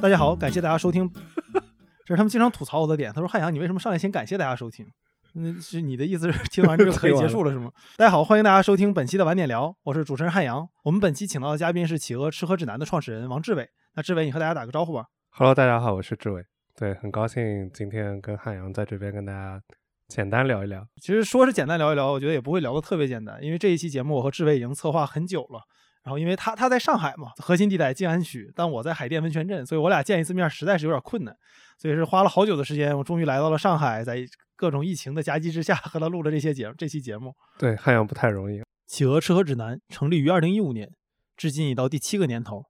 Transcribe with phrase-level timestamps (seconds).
[0.00, 1.10] 大家好，感谢大家收听。
[2.06, 3.12] 这是他们经常吐槽我的点。
[3.12, 4.86] 他说：“汉阳，你为什么上来先感谢大家收听？
[5.34, 7.68] 那是你的意思是听完这个可以结束了是吗？”
[7.98, 10.66] 大家好，欢迎大家收听本期的晚点聊，我是主持人汉阳。
[10.84, 13.68] 我们本期请到的嘉宾是企鹅吃喝指南的创始人王志伟。
[13.96, 15.06] 那志伟，你和大家打个招呼吧。
[15.30, 16.44] Hello，大家好，我是志伟。
[16.76, 19.60] 对，很高兴今天跟汉阳在这边跟大家
[20.06, 20.86] 简单聊一聊。
[21.02, 25.60] 其实说是简单聊一聊，我觉得也不会聊得特别简单，因为这一期节目我和志伟已经策划很久了。
[26.02, 31.36] 然后因为他他在上海嘛，核心地带静安区，但我在海淀温泉镇，所以我俩见一次面实在是有点困难，
[31.76, 34.24] 所以是花了好久的时间，我终于来到了上海，在
[34.56, 37.34] 各种疫情的夹击之下和他录了这些节这期节目。
[37.58, 38.62] 对，汉阳不太容易。
[38.86, 40.90] 企鹅吃喝指南成立于二零一五年，
[41.36, 42.64] 至今已到第七个年头。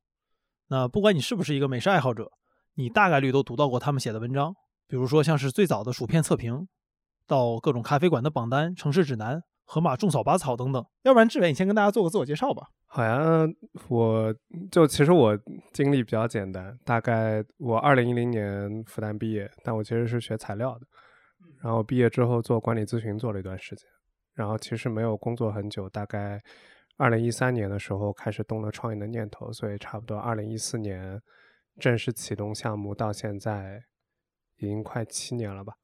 [0.69, 2.31] 那不管你是不是一个美食爱好者，
[2.75, 4.53] 你大概率都读到过他们写的文章，
[4.89, 6.67] 比如说像是最早的薯片测评，
[7.27, 9.43] 到各种咖啡馆的榜单、城市指南。
[9.71, 12.69] 河马种草拔草等等，要不然志伟，你先跟大家做个自我介绍吧。
[12.87, 13.47] 好呀，
[13.89, 14.35] 我
[14.71, 15.39] 就其实我
[15.75, 20.87] 经历比较简单，大概我二零一零年复旦毕业，但我其实是学材料的，
[21.63, 23.87] 然后毕业之后做管理咨询做了一段时间，
[24.33, 26.43] 然后其实没有工作很久，大概
[26.97, 31.21] 二零一三年的时候开始动了创业的念头，所以差不多二零一四年
[31.79, 33.83] 正式启动项目，到现在
[34.57, 35.75] 已经快七年了吧。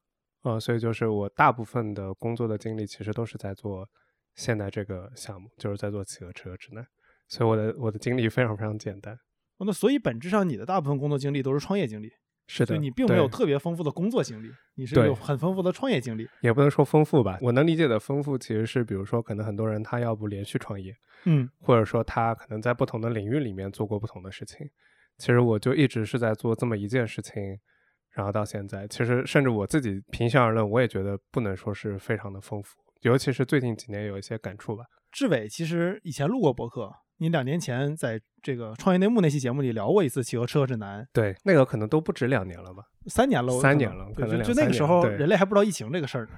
[0.45, 3.89] 呃，所以就是我大部分的工作的经历，其实都是在做
[4.35, 6.85] 现在这个项目，就是在做企鹅车指南。
[7.27, 9.19] 所以我的我的经历非常非常简单。
[9.57, 12.11] 那所以本质上你的大部分工作经历都是创业经历，
[12.45, 16.27] 是的，你并没有特别丰富的工作经历，你是有很丰富的创业经历。
[16.41, 24.69] 也不能说丰富吧，我能理解的丰富，其实是比如说可能很多人他要不连续创业，嗯，或者说他可能在不同的领域里面做过不同的事情。
[25.17, 27.59] 其实我就一直是在做这么一件事情。
[28.15, 34.85] 然后到现在，其实甚至我自己平心而论，我也觉得不能说是非常的丰富，尤其是最近几年有一些感触吧。
[35.11, 41.05] 志伟其实以前录过博客，你两年前在这个创业内幕那期节目里聊过一次企鹅车指南。
[41.11, 42.83] 对，那个可能都不止两年了吧？
[43.07, 46.31] 三年了，三年了，可能就那个时候人类还不知道疫情这个事儿呢。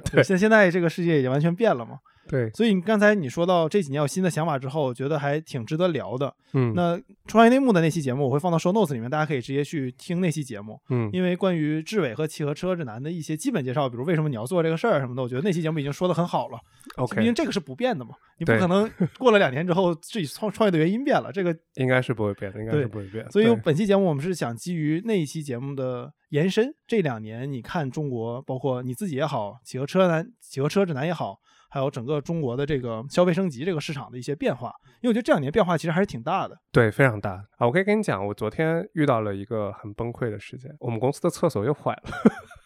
[0.12, 1.98] 对，现现在这个世界已经完全变了嘛。
[2.28, 6.34] 对，所以你刚才你说到这几年有新的想法之后，我觉得还挺值得聊的。
[6.52, 10.80] 嗯，那创业内幕的那期节目我会放到 show notes 里面，大家可以直接去听那期节目。
[10.88, 16.58] 嗯，因为关于志伟和企鹅车指南的一些基本介绍，比如为什么你要做这个事儿什么的，我觉得那期节目已经说的很好了。
[16.96, 23.28] OK，毕竟这个是不变的嘛，你不可能 过了两年之后自己创创业的原因变了，这个 应该是不会变的，应该是不会变。
[23.30, 31.40] 所以本期节目我们是想基于那一期节目的延伸，这两年你看中国，包括你自己也好，企鹅车南、企鹅车指南也好。
[31.74, 36.56] 还有整个中国的这个消费升级这个市场的一些变化，因为我觉得这两年变化其实还是挺大的。
[36.70, 37.66] 对，非常大啊！
[37.66, 42.02] 我可以跟你讲，我昨天遇到了一个很崩溃的事件，我们公司的厕所又坏了。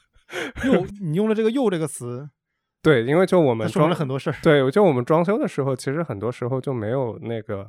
[0.71, 2.29] 又，你用了这个“又”这个词，
[2.85, 4.37] 对，因为就我们装了很多事儿。
[4.43, 7.67] 对，就我们装修的时候，其实很多时候就没有那个，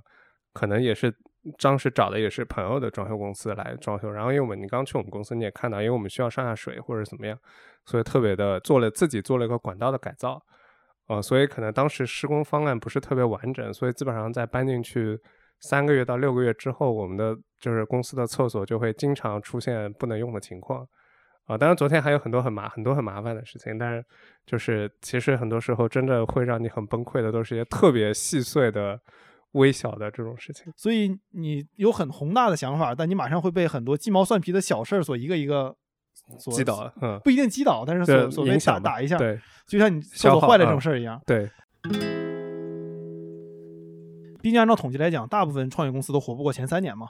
[0.51, 1.09] 可能也是
[1.61, 4.11] 当时找的也是朋友的装修公司来装修。
[4.11, 7.39] 然后因为我们你刚去我们公司，你也看到，因为我们需要上下水或者怎么样，
[7.85, 10.37] 所以特别的做了自己做了一个管道的改造。
[11.09, 15.19] 呃，所以可能当时施工方案不是特别完整，所以基本上在搬进去
[15.59, 20.87] 三个月到六个月之后，我们的就是公司的厕所就会经常出现不能用的情况。
[21.45, 24.05] 啊，当然昨天还有很多很麻很多很麻烦的事情，但是
[24.45, 29.01] 就是其实很多时候真的会让你很崩溃的，都是一些特别细碎的、
[29.53, 30.71] 微小的这种事情。
[30.77, 35.75] 所以你有很宏大的想法，但你马上会被很多鸡毛蒜皮的小事儿所一个一个。
[36.37, 41.49] 击倒，嗯，不一定击倒，但是所所谓打打一下，对，就像你厕所坏了这种事儿一样，对。
[44.41, 47.07] 毕竟按照统计来讲，大部分创业公司都活不过前三年嘛，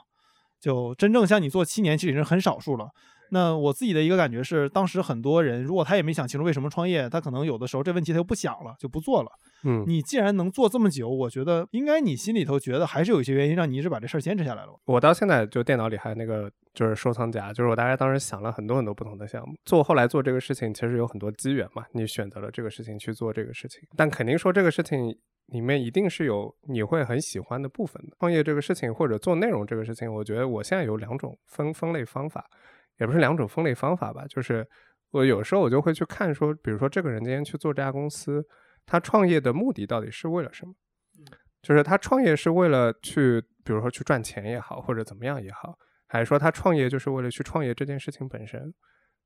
[0.60, 2.88] 就真正像你做七年，其实已经很少数了。
[3.30, 9.30] 那我自己的一个感觉是，当时很多人如果他也没想清楚为什么创业，他可能有的时候这问题他又不想了，就不做了。
[9.64, 14.72] 嗯，你既然能做这么久，我觉得应该你心里头觉得还是有一些原因让你一直把这事儿坚持下来了。
[14.86, 25.14] 我到现在就电脑里还有那个就是收藏夹，就是我大概当时想了很多很多不同的项目做，后来做这个事情其实有很多机缘嘛，你选择了这个事情去做这个事情，但肯定说这个事情
[25.46, 28.16] 里面一定是有你会很喜欢的部分的。
[28.18, 32.46] 创业这个事情或者做内容这个事情，我觉得我现在有两种分分类方法。
[33.00, 34.64] 也不是两种分类方法吧，就是
[35.10, 38.44] 我有时候我就会去看说，比如说这个人今天去做这家公司，
[38.86, 40.72] 他创业的目的到底是为了什么？
[41.62, 45.76] 就是他创业是为了去，比如说去赚钱也好，或者怎么样也好，
[46.06, 48.72] 还是说他创业就是为了去创业这件事情本身？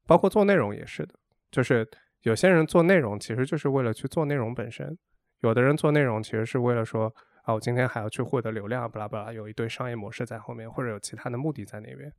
[0.06, 1.15] 包括做内容也是的，
[1.50, 1.88] 就是
[2.23, 4.99] 有些人做内容其实就是为了去做内容本身，
[5.41, 7.12] 有的人做内容其实是为了说，
[7.44, 12.12] 啊，我今天还要去获得流量，巴拉巴拉，有一堆商业模式在后面，或者有其他的目的在那边。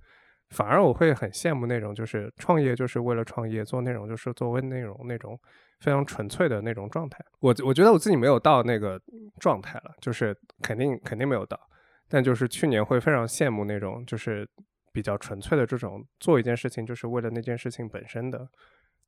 [0.50, 5.40] 反而我会很羡慕那种，就是创业就是为了创业，做内容就是作为内容那种
[5.80, 7.24] 非常纯粹的那种状态。
[7.40, 9.02] 我我觉得我自己没有到那个
[9.40, 11.60] 状态了，就是肯定肯定没有到。
[12.08, 14.48] 但就是去年会非常羡慕那种，就是
[14.94, 18.48] 比较纯粹的这种做一件事情就是为了那件事情本身的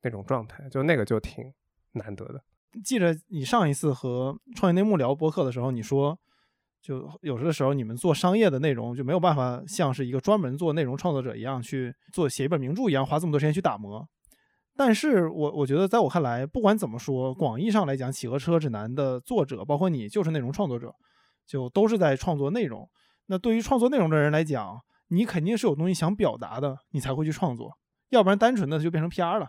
[0.02, 1.54] 那种状态，就那个就挺
[1.94, 2.42] 难得的。
[2.84, 6.20] 记着你上一次和创业内幕聊播客的时候，你说，
[6.82, 14.08] 就有的时候你们做商业的内容就没有办法像是一个专门做内容创作者一样去做写一本名著一样花这么多时间去打磨。
[14.76, 20.94] 但是我我觉得在我看来，不管怎么说，广义上来讲，《企鹅车指南》的作者包括你就是内容创作者，
[21.48, 22.88] 就都是在创作内容。
[23.26, 27.72] 那对于创作内容的人来讲，你肯定是有东西想表达的，你才会去创作，
[28.10, 29.48] 要不然单纯的就变成 PR 了。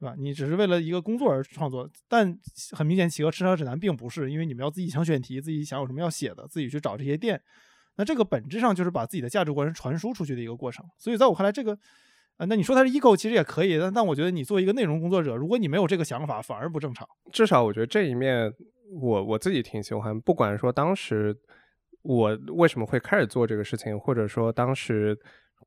[0.00, 0.14] 对吧？
[0.16, 2.38] 你只是为了一个工作而创作，但
[2.70, 7.40] 很明显，企鹅吃草指南并不是，因为你们要自己想选题，自己想有什么要写的，自己去找这些店。
[7.96, 10.86] 那这个本质上就是把自己的价值观传输出去的一个过程。
[10.96, 11.76] 所以在我看来，这个，
[12.36, 17.04] 呃，那你说它是 ego，其实也可以，但但我觉得你作为一个内容工作者，如果你没有这个想法，反而不正常。
[17.32, 18.52] 至少我觉得这一面，
[19.00, 20.20] 我我自己挺喜欢。
[20.20, 21.36] 不管说当时
[22.02, 25.18] 我为什么会开始做这个事情，或者说当时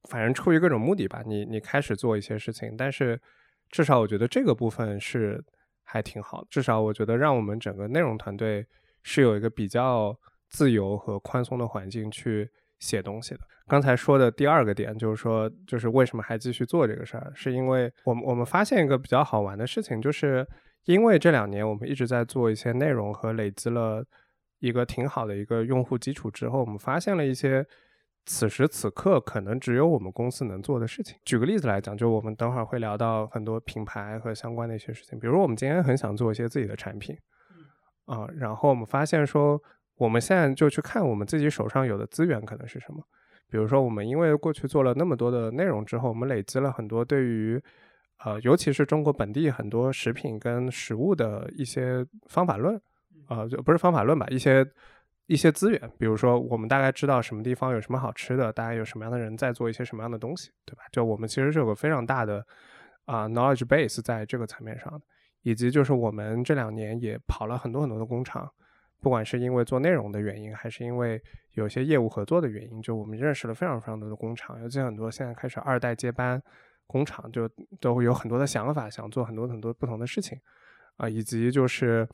[0.10, 3.22] 反正出于各种目的吧，你你开始做一些事情，但是。
[3.72, 5.44] 至少我觉得这个部分是
[5.84, 6.46] 还挺好。
[6.50, 8.66] 至少我觉得让我们整个内容团队
[9.02, 10.16] 是有一个比较
[10.50, 13.40] 自由和宽松的环境去写东西的。
[13.68, 20.46] 刚才说的第二个点就是说，就是为什么还继续做这个事儿，是因为我们我们发现一个比较好玩的事情，就是
[20.86, 24.04] 因为这两年我们一直在做一些内容和累积了
[24.60, 27.66] 一个挺好的一个用户基础之后，我们发现了一些。
[28.26, 31.18] 此时此刻，可能只有我们公司能做的事情。
[31.26, 35.20] 举个例子来讲，就我们等会儿会聊到很多品牌和相关的一些事情。
[35.20, 37.18] 比如，我们今天很想做一些自己的产品，
[38.06, 39.62] 啊，然后我们发现说，
[39.98, 43.04] 我们现在就去看我们自己手上有的资源可能是什么。
[43.50, 47.62] 比如说，我们因为过去做了那么多的内容之后，我们累积了很多对于，
[48.24, 52.80] 呃，尤其是中国本地很多食品跟食物的一些方法论，
[53.26, 54.64] 啊，就不是方法论吧，一些。
[55.32, 60.82] 一些资源，比如说我们大概知道什么地方有什么好吃的，大概有什么样的人在做一些什么样的东西，对吧？
[60.92, 62.46] 就我们其实是有个非常大的
[63.06, 65.00] 啊 knowledge base 在这个层面上的，
[65.44, 68.52] 以及就是我们这两年也跑了很多很多的工厂，
[69.00, 71.22] 不管是因为做内容的原因，还是因为
[71.54, 76.44] 有些业务合作的原因，就我们认识了非常非常多的工厂，尤其很多现在开始二代接班
[76.88, 77.50] 工厂，就
[77.80, 80.38] 都会有很多的想法，想做很多很多不同的事情
[80.98, 82.06] 啊，以及就是。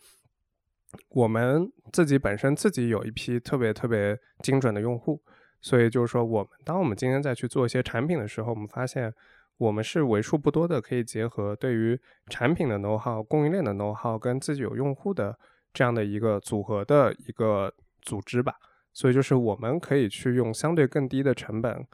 [1.10, 5.22] 我们自己本身自己有一批特别特别精准的用户，
[5.62, 9.14] 所以就是说，我们当我们今天再去做一些产品的时候，我们发现
[9.58, 12.00] 我们是为数不多的可以结合对于
[12.30, 15.38] 产品的 know how、供应链的 know how 跟自己有用户的
[15.74, 18.54] 这样的一个组合的一个组织吧。
[18.94, 21.86] 所以就是我们可以去用相对更低的成本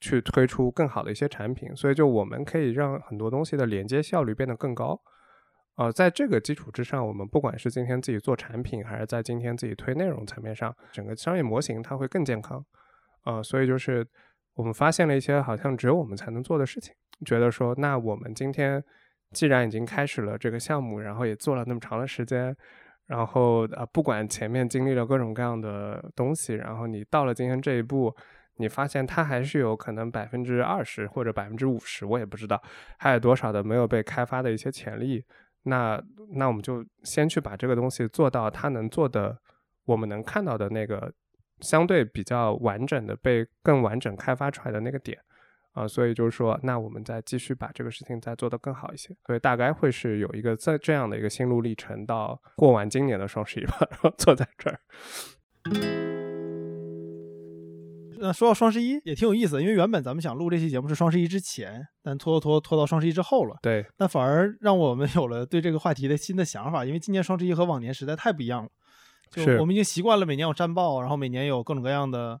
[0.00, 4.98] 去推出更好的一些产品，所以就我们可以让很多东西的连接效率变得更高。
[5.80, 12.62] 呃，在这个基础之上，我们不管是今天自己做产品，还是在今天自己推内容层面上，整个商业模型它会更健康。
[13.24, 14.06] 呃，所以就是
[14.52, 16.94] 我们发现了一些好像只有我们才能做的事情，
[17.24, 18.84] 觉得说，那我们今天
[19.32, 22.54] 既然已经开始了这个项目，然后也做了那么长的时间，
[23.06, 28.14] 然后啊，不管前面经历了各种各样的东西，然后你到了今天这一步，
[28.58, 32.62] 你发现它还是有可能百分之二十或者百分之五十，我也不知道
[32.98, 35.24] 还有多少的没有被开发的一些潜力。
[35.64, 36.02] 那
[36.32, 39.38] 那我们就先去把这个东西做到它能做的，
[39.84, 41.12] 我们能看到的那个
[41.60, 45.18] 相对比较完整的被更完整开发出来的那个点
[45.72, 54.80] 啊，所以就是说，那我们再继续把这个事情再做得更好一些，所以大概会是有一个在这样的一个心路历程，到过完今年的双十一吧， 然后坐在这儿。
[58.20, 63.56] 那说到双十一也挺有意思，因为原本咱们想录这期节目是双十一之前，但拖拖拖拖到双十一之后了。
[63.62, 68.68] 对，那反而让我们有了对这个话题的新的想法，因为今年双十一和往年实在太不一样了。
[69.30, 72.38] 就我们已经习惯了每年有战报，然后每年有各种各样的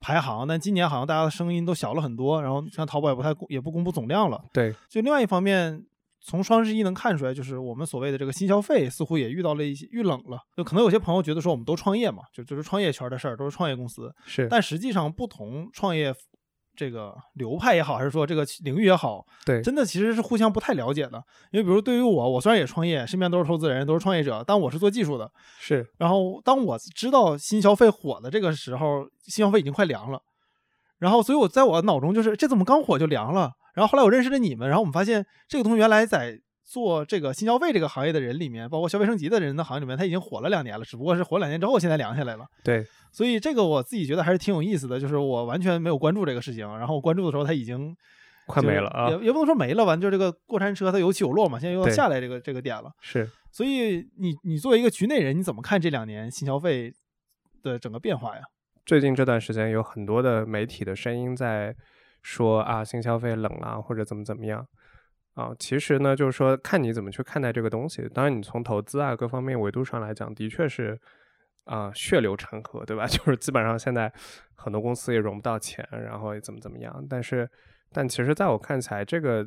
[0.00, 4.42] 排行，但今年好像大家的声音都小了很多，然后像淘宝也不太也不公布总量了。
[4.52, 5.84] 对，就另外一方面。
[6.20, 10.38] 从双十一能看出来，就是我们所谓的这个新消费似乎也遇到了一些遇冷了。
[10.56, 14.12] 就可能有些朋友觉得说，我们都创业嘛，就就是创业圈的事儿，都是创业公司。
[14.26, 16.12] 是，但实际上不同创业
[16.76, 21.22] 这个流派也好，还是说这个领域也好，对，真的其实是互相不太了解的。
[21.50, 25.30] 因为比如对于我，我虽然也创业，身边都是投资人，都是创业者，但我是做技术的。
[25.58, 25.86] 是。
[25.98, 30.20] 然后当我知道新消费火的这个时候，新消费已经快凉了。
[30.98, 33.52] 然后，所以我在我脑中就是，这怎么刚火就凉了？
[33.78, 36.40] 然后后来我认识了你们，然后我们发现这个东西原来在。
[36.70, 42.44] 做这个新消费这个行业的人里面，包括消费升级的人的行业里面，他已经火了两年了，只不过是火两年之后，现在凉下来了。
[42.62, 47.96] 对，所以这个我自己觉得还是挺有意思的，就是我完全没有关注这个事情，然后我关注的时候，它已经
[48.46, 52.90] 快没了啊，也也不能说没了吧，就这个过山车它有起有落嘛，现在又要下来这个这个点了。
[53.00, 56.92] 是，所以你你作为一个局内人，你怎么看这两年新消费
[57.62, 58.42] 的整个变化呀？
[58.84, 61.74] 最近这段时间有很多的媒体的声音在
[62.22, 64.66] 说啊新消费冷了或者怎么怎么样
[65.34, 68.08] 啊，其实呢就是说看你怎么去看待这个东西。
[68.12, 71.00] 当然你从投资啊各方面维度上来讲，的确是
[71.64, 73.06] 啊血流成河，对吧？
[73.08, 74.12] 就是基本上现在
[74.56, 77.06] 很多公司也融不到钱，然后也怎么怎么样。
[77.08, 77.48] 但是
[77.92, 79.46] 但其实在我看起来，这个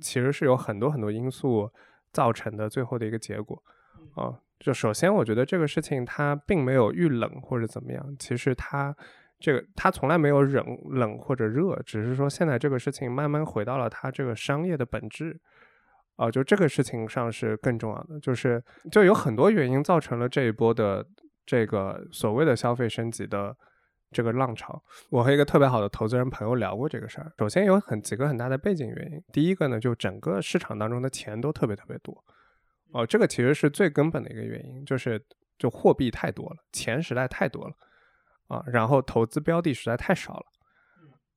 [0.00, 1.70] 其实是有很多很多因素
[2.12, 3.62] 造成的最后的一个结果
[4.14, 4.38] 啊。
[4.58, 8.94] 就首先我觉得这个事情它并没有遇冷或者怎么样，其实它。
[9.40, 15.40] 这个它从来没有冷冷或者热，只是说现在这个事情慢慢回到了它这个商业的本质，
[16.16, 21.04] 啊，就这个事情上是更重要的，就是就有很多原因造成了这一波的
[21.46, 23.56] 这个所谓的消费升级的
[24.10, 24.82] 这个浪潮。
[25.08, 32.22] 我和一个特别好的投资人朋友聊过这个事儿，首先有很几个很大的背景原因，第一个呢，就整个市场当中的钱都特别特别多，
[32.92, 35.18] 哦，这个其实是最根本的一个原因，就是
[35.58, 37.74] 就货币太多了，钱实在太多了。
[38.50, 40.46] 啊，然后投资标的实在太少了。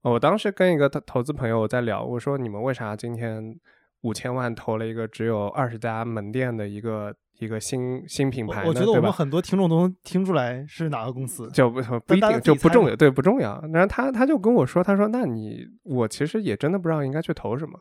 [0.02, 3.58] 我当时跟一个投投资朋友在聊，我说你们为啥今天
[4.02, 8.66] 五千万投了一个只有二十家门店的一个一个新新品牌？
[8.66, 13.64] 我觉得我们很多听众都能听出来是哪个公司，就不不一定就不重要，对不重要。
[13.72, 17.80] 然后他他就跟我说，他说那你我其实也真的不知道应该去投什么，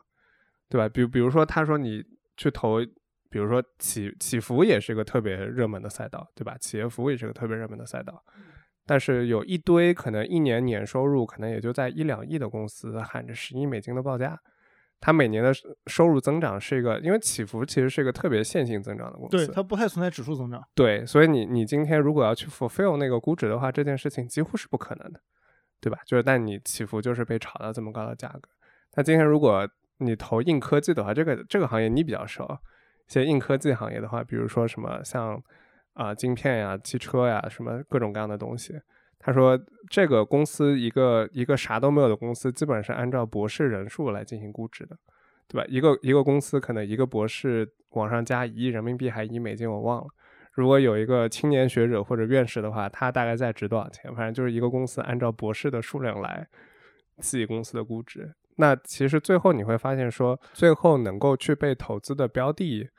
[0.69, 0.87] 对吧？
[0.87, 2.01] 比比如说他说你
[2.37, 2.79] 去投，
[3.29, 6.55] 比如说起起伏也是个特别热门的赛道，对吧？
[6.61, 8.23] 企业服务也是个特别热门的赛道。
[8.85, 14.37] 但是有一堆可能一年年收入可能也就在一两亿的公司喊着十亿美金的报价，
[14.99, 15.53] 它每年的
[15.87, 20.61] 收入增长是一个，因为起伏其实是一个特别线性增长的公司，对它不太存在指数增长。
[20.75, 25.21] 对，所以你你今天如果要去 fulfill 那个估值的话，这件事情几乎是不可能的，
[25.79, 25.99] 对吧？
[26.05, 28.49] 就是但你起伏就是被炒到这么高的价格。
[28.95, 29.65] 那今天如果
[29.99, 32.43] 你投硬科技的话，这个这个行业你比较熟，
[33.09, 35.41] 一些硬科技行业的话，比如说什么像。
[35.93, 38.79] 啊，晶片呀，汽车呀，什么各种各样的东西。
[39.19, 39.57] 他说，
[39.89, 44.97] 这个公司一个一个啥都没有的公司，基本上是按照博士人数来进行估值的，
[45.47, 45.65] 对吧？
[45.69, 50.07] 一个一个公司可能一个博士往上加一亿人民币还一亿美金，我忘了。
[50.51, 54.13] 如果有一个青年学者或者院士的话，他大概在值多少钱？
[54.13, 56.47] 反正就是一个公司按照博士的数量来
[57.19, 58.33] 计公司的估值。
[58.57, 62.89] 那其实最后你会发现，说最后能够去被投资的标的。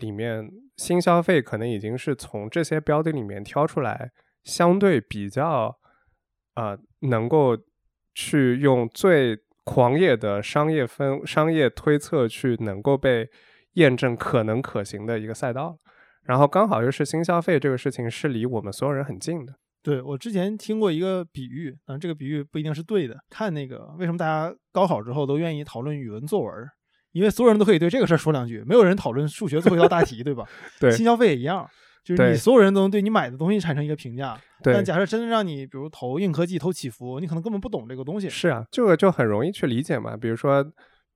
[0.00, 4.10] 里面新消费可能已经是从这些标的里面挑出来，
[4.42, 5.78] 相对比较，
[6.54, 7.56] 呃，能够
[8.14, 13.28] 去用最狂野的商业分商业推测去能够被
[13.74, 15.78] 验证可能可行的一个赛道，
[16.24, 19.54] 然后刚好又是新消费这个事情是离我们所有人很近的。
[19.82, 23.16] 对我之前听过一个比喻，但这个比喻不一定是对的。
[23.30, 26.52] 看那个为什么大家高考之后都愿意讨论语文作文？
[27.12, 30.44] 因为所有人都可以对这个事儿说两句，没有人讨论数学最后一道大题，对吧？
[30.78, 31.68] 对，新消费也一样，
[32.04, 34.38] 就是你所有人都能对你买的东西产生一个评价。
[34.62, 38.28] 对，但假设真的让你，比如投硬科技、投起伏，你可能根本不懂这个东西。
[38.28, 40.16] 是啊，这个就很容易去理解嘛。
[40.16, 40.64] 比如说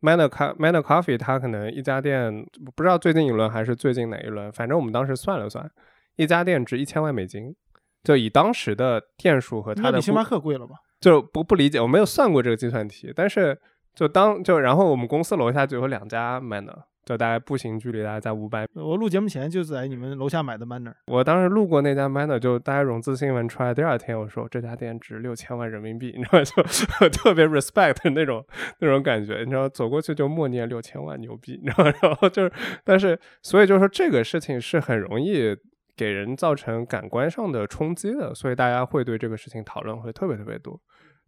[0.00, 5.70] ，Manner Manner Coffee，它可能一家店，不知道最近一轮还是最近哪一轮，反正我们当时算了算，
[6.16, 7.54] 一家店值一千万美金，
[8.02, 9.98] 就以当时的店数和它的。
[9.98, 10.74] 比星巴克贵了吧？
[11.00, 13.56] 就不不理解，我没有算过这个计算题，但是。
[13.94, 18.66] 就当就然后我们公司楼下就有两家 Manner，就大概步行距离大概在五百。
[18.74, 20.92] 我录节目前就在你们楼下买的 Manner。
[21.06, 28.44] 我当时路过那家 Manner，就大家融资新闻出来，第二天我说这家店值六千万人民币，你知道 就特别 respect 那种
[28.80, 35.56] 那种感觉，你知道走过去就默念六千万牛逼，你知道 然后就是，但是所以就是说这个事情是很容易
[35.96, 40.80] 给人造成感官上的冲击的，所以大家会对这个事情讨论会特别特别多。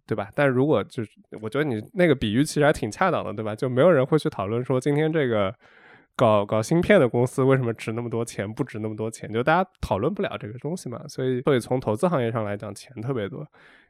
[0.07, 0.31] 对吧？
[0.35, 1.11] 但如果就是，
[1.43, 3.55] 我觉得你那个比喻其实还挺恰当的，对吧？
[3.55, 5.55] 就没有人会去讨论说今天这个
[6.15, 11.07] 搞搞芯片的公司为什么值那么多钱，不值那么多钱，就大家讨论不了这个东西嘛。
[11.09, 13.47] 所以，所以从投资行业上来讲，钱特别多。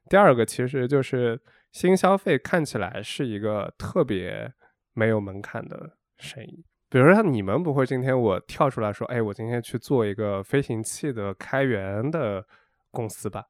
[0.08, 1.40] 第二个其实就是
[1.72, 4.50] 新消费看起来是一个特别
[4.94, 6.64] 没有门槛的生意。
[6.88, 12.44] 比如说，像你们不会今天我跳出来说，哎，我今天去做一个飞行器的开源的
[12.90, 13.44] 公司吧？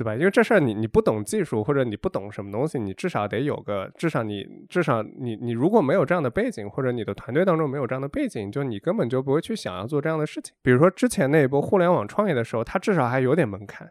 [0.00, 0.14] 对吧？
[0.14, 10.54] 因为这事儿你你不懂技术或者你不懂什么东西，你至少得有个，至少你至少你你如果没有这样的背景，或者你的团队当中没有这样的背景，就你根本就不会去想要做这样的事情。
[10.62, 13.86] 比如说之前那一波互联网创业的时候，它至少还有点门槛，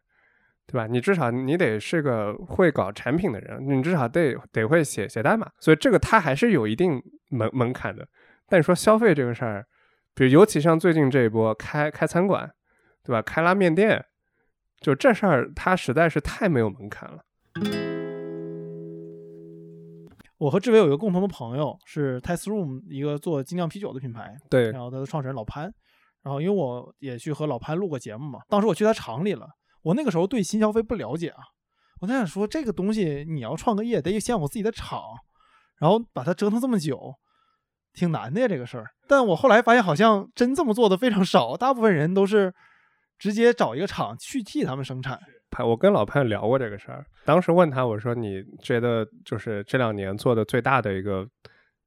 [0.66, 0.88] 对吧？
[0.88, 7.00] 你至少你得是个会搞产品的人，你至少得得会写写代码，所以这个它还是有一定
[7.30, 8.08] 门门槛的。
[8.48, 9.64] 但你说消费这个事儿，
[10.16, 12.50] 比如尤其像最近这一波开开餐馆，
[13.04, 13.22] 对吧？
[13.22, 14.04] 开拉面店。
[14.82, 17.20] 就这事儿，它实在是太没有门槛了。
[20.38, 24.34] 我和志伟有一个共同的朋友，是 Test Room 一个做精酿啤酒的品牌。
[24.50, 24.72] 对。
[24.72, 25.64] 然后他的创始人老潘，
[26.24, 29.46] 然后因为我也去和老潘录过节目嘛，当时我去他厂里了。
[29.82, 31.44] 我那个时候对新消费不了解啊，
[32.00, 35.02] 我在想说，这个东西你要创个业，得先有自己的厂，
[35.78, 37.16] 然后把它折腾这么久，
[37.94, 38.86] 挺难的呀，这个事儿。
[39.10, 42.54] 但我后来发现，好像真这么做的非常少，大部分人都是
[43.20, 45.20] 直接找一个厂去替他们生产。
[45.52, 51.28] 潘，我跟老潘聊过这个事儿，当时问他，我说你觉得就是这两年做的最大的一个，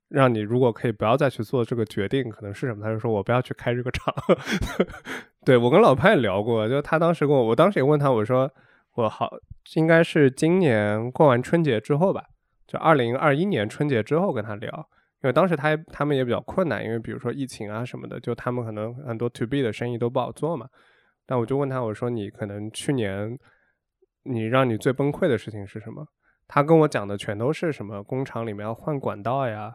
[0.09, 2.85] 让你如果可以不要再去做这个决定，可能是什么？
[2.85, 4.13] 他就说我不要去开这个厂。
[5.47, 8.51] 对我跟老潘也聊过，就他当时跟我，我当时也问他，我说
[8.95, 9.31] 我好
[9.77, 12.25] 应该是今年过完春节之后吧，
[12.67, 14.69] 就二零二一年春节之后跟他聊，
[15.23, 20.67] 因为当时他他们也比较困难，因为比如说疫情啊什么的，就他们可能很多 to B 的生意都不好做嘛。
[21.33, 23.39] 那我就问他，我说你可能去年
[24.25, 26.07] 你让你最崩溃的事情是什么？
[26.47, 29.73] 他跟我讲的全都是什么工厂里面要换管道呀，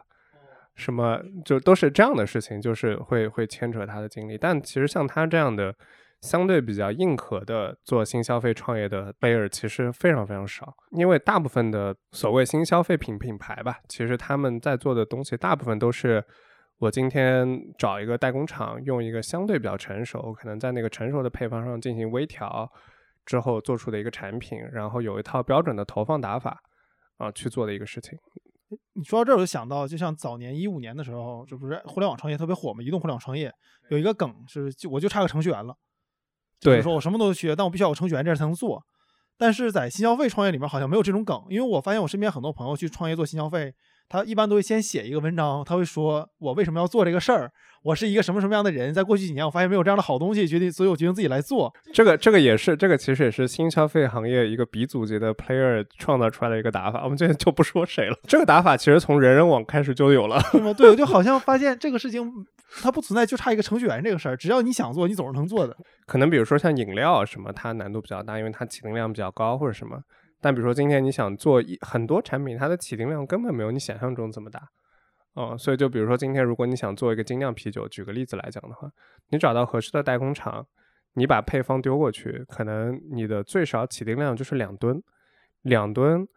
[0.76, 4.38] 什么就都是这样的事情，就是会会牵扯他的经历。
[4.38, 5.74] 但其实像他这样的
[6.20, 16.24] 相对比较硬核的做新消费创业的贝尔其实非常非常少，因为大部分的所谓新消费品品牌吧，其实他们在做的东西大部分都是。
[16.78, 22.70] 我今天找一个代工厂，用一个相对比较成熟，可能在那个成熟的配方上进行微调
[23.26, 26.62] 之后做出的一个产品，然后有一套标准的投放打法
[27.16, 28.16] 啊去做的一个事情。
[28.92, 32.80] 你说到这儿，我就想到，就像早年一五年的时候，这不是互联网创业特别火嘛？
[32.80, 33.52] 移动互联网创业
[33.88, 35.74] 有一个梗是，就我就差个程序员了。
[36.60, 38.80] 对，说我什么都学，但我必须要有程序员这样才能做。
[39.36, 43.74] 但是在新消费创业里面，好像没有这种梗，因为我发现我身边很多朋友去创业做新消费。
[44.08, 47.50] 他一般都会先写一个文章，他会说我为什么要做这个事儿，
[47.82, 48.92] 我是一个什么什么样的人。
[48.94, 51.72] 在过去几年，我发现没有这样的好东西，决定，所以我决定自己来做。
[51.92, 57.04] 这个，这个也是，这个其实也是新消费行业一个鼻祖级的 player 创造出来的一个打法。
[57.04, 58.16] 我们今天就不说谁了。
[58.26, 60.40] 这个打法其实从人人网开始就有了，
[60.76, 62.46] 对，我就好像发现这个事情
[62.80, 64.36] 它不存在，就差一个程序员这个事儿。
[64.36, 65.76] 只要你想做，你总是能做的。
[66.06, 70.00] 可能比如说像饮料什么，它难度比较大，因为它起订量比较高或者什么。
[70.40, 74.68] 但比如说今天你想做一很多产品，它的起订量根本没有你想象中这么大，
[75.34, 78.88] 嗯，所以就比如说今天如果你想做一个精酿啤酒，举个例子来讲的话，
[79.30, 80.64] 你找到合适的代工厂，
[81.14, 85.02] 你把配方丢过去，可能你的最少起订量就是两吨，
[85.62, 86.28] 两吨，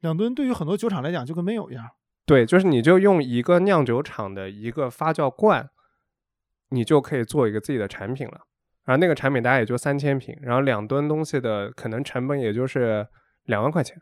[0.00, 1.88] 两吨对于很多酒厂来讲就跟没有一样。
[2.26, 5.70] 对，就是你就用一个酿酒厂的一个发酵罐，
[6.68, 8.42] 你就可以做一个自己的产品了，
[8.84, 13.06] 然后那个产品大概也就三千瓶，然后两吨东西的可能成本也就是。
[13.46, 13.96] 两万块钱，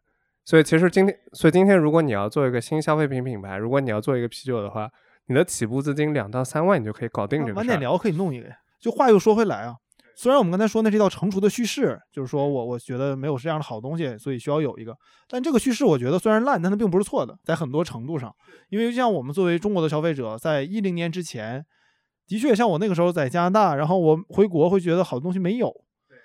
[0.45, 4.91] 所以其实今天，所以今天如果你要做一个新消费品品牌，如果你要做一个啤酒的话，
[5.27, 7.55] 你的起步资金两到三万，你就可以搞定这个。
[7.55, 8.49] 晚点聊可以弄一个。
[8.81, 9.75] 就话又说回来啊，
[10.17, 14.95] 虽然我们刚才说那是一套成熟的叙事，就是说我我觉得没有这样的好东西，所以需要有一个。
[15.29, 18.31] 但这个叙事我觉得虽然烂，但它并不是错的，在很多程度上，
[18.69, 21.65] 因为就像我们作为中国的消费者，在一零年之前，
[22.29, 25.73] 的确像我那个时候在加拿大，然后我回国会觉得好东西没有。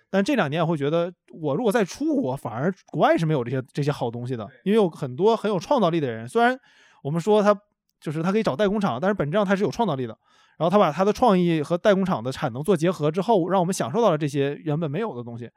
[0.10, 6.28] 但这两年我会觉得，我如果再出国，反而国外是没有这些这些好东西的，因为有很多很有创造力的人。
[6.28, 6.58] 虽然
[7.04, 7.56] 我们说他
[8.00, 10.18] 就是他可以找代工厂，但是本质上他是有创造力的。
[10.58, 15.50] 然后他把他的创意和代工厂的产能做结合之后，让我们享受到了这些原本没有的东西。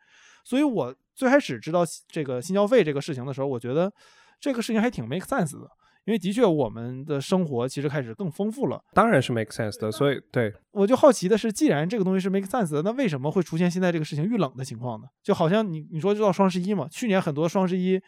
[0.45, 3.93] 所以我最开始知道这个新消费这个事情的时候，我觉得
[4.39, 5.69] 这个事情还挺 make sense 的。
[6.05, 8.83] 因为的确，我们的生活其实开始更丰富了。
[8.93, 15.07] 当然是 make sense 的，所以对我就好奇的是，既然这个东西是 make sense 的，那为什么会出现现在这个事情遇冷的情况呢？
[15.23, 18.01] 就好像你你说就到双十一嘛，去年很多双十一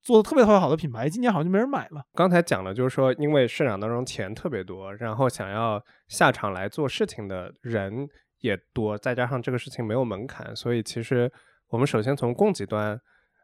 [0.00, 2.04] 做的特别特别好的品牌，今年好像就没人买了。
[2.14, 8.08] 刚才讲了，就是说因为市场当中钱特别多，然后想要下场来做事情的人
[8.42, 11.32] 也多，再加上这个事情没有门槛，所以其实
[11.68, 13.00] 我们首先从供给端。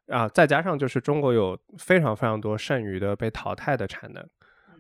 [0.09, 4.29] 啊，再加上就是中国有非常非常多剩余的被淘汰的产能，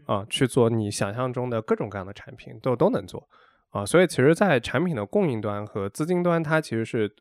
[0.06, 3.28] 啊，去做你想象中的各种各样的产品都都能做，
[3.70, 7.14] 啊，所以其实，在产品的供应端和资金端，它其实是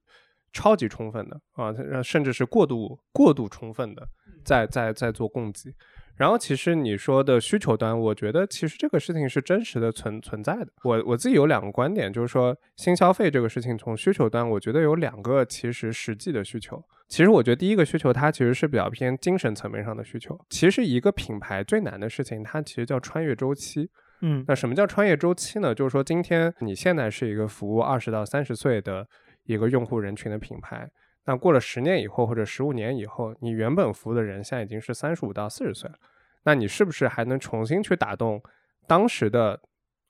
[0.52, 4.08] 超级充分的，啊，甚至是过度过度充分的，
[4.44, 5.74] 在在在做供给。
[6.16, 10.68] 然后，其实你说的需求端，我觉得其实这个事情是真实的存存在的。
[10.84, 16.84] 我我自己有两个观点，就是说新消费这个事情，从需求端，我觉得有两个其实实际的需求。
[17.08, 20.40] 其实我觉得第一个需求，它其实是比较偏精神层面上的需求。
[20.50, 23.90] 其实一个品牌最难的事情，它其实叫穿越周期。
[24.22, 25.74] 嗯，那什么叫穿越周期呢？
[25.74, 29.08] 就是说今天你现在是一个服务二十到三十岁的
[29.46, 30.90] 一个用户人群的品牌。
[31.26, 35.96] 那过了十年以后，或者十五年以后，你原本服务的人现在已经是三十五到四十岁了，
[36.44, 38.44] 那你是不是还能重新去打动
[38.88, 39.62] 当时的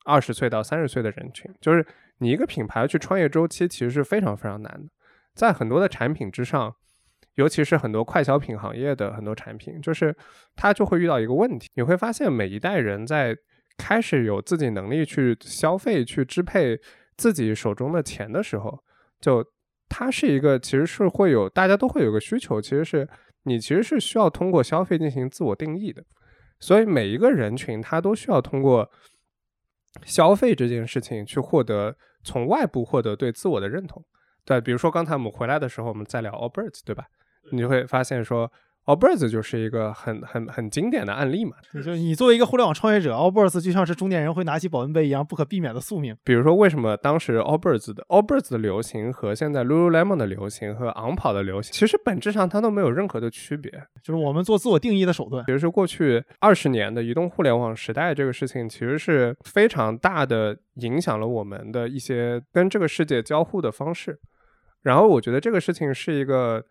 [0.04, 1.48] 二十岁到三十岁的人群？
[1.60, 1.86] 就是
[2.18, 4.90] 你一个品牌去创业周期，其实是非常非常难的。
[5.36, 6.74] 在很多的产品之上，
[7.36, 10.16] 尤其是很多快消品行业的很多产品，就是
[10.56, 13.36] 它就会遇到一个问题，你会发现每一代人在
[13.78, 16.76] 开始有自己能力去消费、去支配
[17.16, 18.82] 自己手中的钱的时候，
[19.20, 19.46] 就。
[19.96, 23.08] 它是一个，其实是会有大家都会有个需求，其实是
[23.44, 26.02] 你其实是需要通过消费进行自我定义的。
[26.58, 28.90] 所以每一个人群他都需要通过
[30.04, 34.04] 消费这件事情去获得从外部获得对自我的认同。
[34.44, 37.06] 对，比如说刚才我们回来的时候，我们在聊 Allbirds，对吧？
[37.52, 38.50] 你会发现说。
[38.86, 46.14] Allbirds 就是一个很很很经典的案例嘛，就是你作为一个互联网创业者，Allbirds 就像是中年人会拿起保温杯一样不可避免的宿命。
[46.22, 55.42] 比如说，为什么当时 Allbirds 的 Allbirds 的流行和现在 Lululemon 的流行和昂跑的流行，其实本质上它都没有任何的区别，就是我们做自我定义的手段。
[55.46, 64.18] 比如说，过去二十年的移动互联网时代，这个事情其实是非常大的影响了我们的一些跟这个世界交互的方式。
[64.82, 66.62] 然后，我觉得这个事情是一个。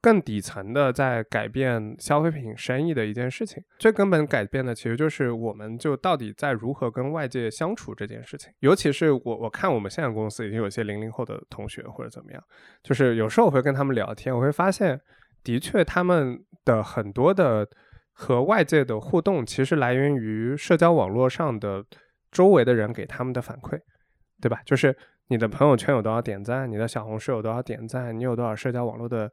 [0.00, 8.52] 更底层的，在改变消费品生意的一件事情，最根本改变的其实就是我们就到底在如何跟外界相处这件事情。
[8.60, 12.40] 尤其是我，我看我们现在公司已经有些零零后的同学或者怎么样，
[12.84, 15.00] 就是有时候我会跟他们聊天，我会发现，
[15.42, 17.68] 的确他们的很多的
[18.12, 21.84] 和外界的互动，其实来源于社交网络上的
[22.30, 23.76] 周围的人给他们的反馈，
[24.40, 24.60] 对吧？
[24.64, 29.28] 就是你的朋友圈有多少点赞，你的小红书有多少点赞，你有多少社交网络的。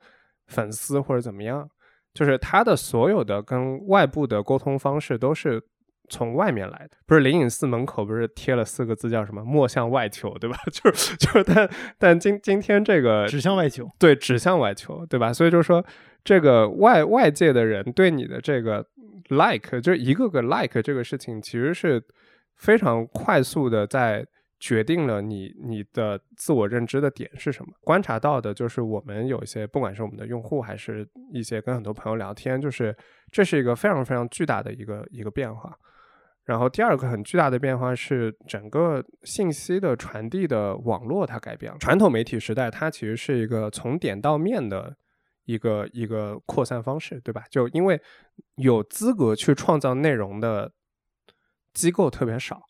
[0.47, 1.67] 粉丝或者怎么样，
[2.13, 5.61] 就是他的所有的跟外部的沟通方式都是
[6.09, 6.97] 从外面来的。
[7.05, 10.57] 不是灵隐寺门口不是贴了四个字叫什么“莫向外求”，对吧？
[10.71, 15.33] 就 是就是，但但今今天这个指向外求，对，指向外求，对吧？
[15.33, 15.83] 所以就是说，
[16.23, 18.85] 这个外外界的人对你的这个
[19.29, 22.03] like，就一个个 like 这个事情，其实是
[22.55, 24.25] 非常快速的在。
[24.65, 27.71] 决定了你你的自我认知的点是什么？
[27.81, 32.97] 观察到的就是我们有一些，不管是我们的用户，还是一些跟很多朋友聊天，就是
[33.31, 35.77] 这是一个非常非常巨大的一个一个变化。
[36.45, 41.77] 然后第二个很巨大的变化是整个信息的传递的网络它改变了。
[41.77, 44.95] 传统媒体时代它其实是一个从点到面的
[45.45, 47.43] 一个一个扩散方式，对吧？
[47.51, 48.01] 就因为
[48.55, 50.71] 有资格去创造内容的
[51.71, 52.63] 机构特别少，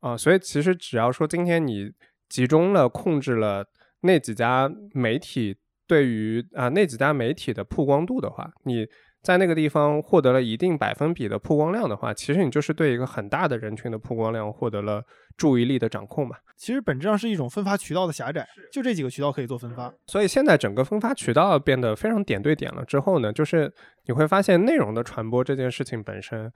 [0.00, 0.10] 对。
[0.10, 1.90] 啊，所以其实只要说今天你
[2.28, 3.64] 集中了控制了
[4.00, 5.56] 那几家媒体
[5.86, 8.86] 对于啊那几家媒体的曝光度的话，你
[9.22, 15.02] 在那个地方获得了一定百分比的曝光量的话，其实你就是对一个很大的人群的曝光量获得了
[15.36, 16.36] 注意力的掌控嘛。
[16.56, 19.92] 其实本质上是一种分发渠道的狭窄，就这几个渠道可以做分发。
[20.06, 23.72] 所以现在整个分发渠道变得非常点对点了之后呢，就是
[24.06, 26.52] 你会发现内容的传播这件事情本身。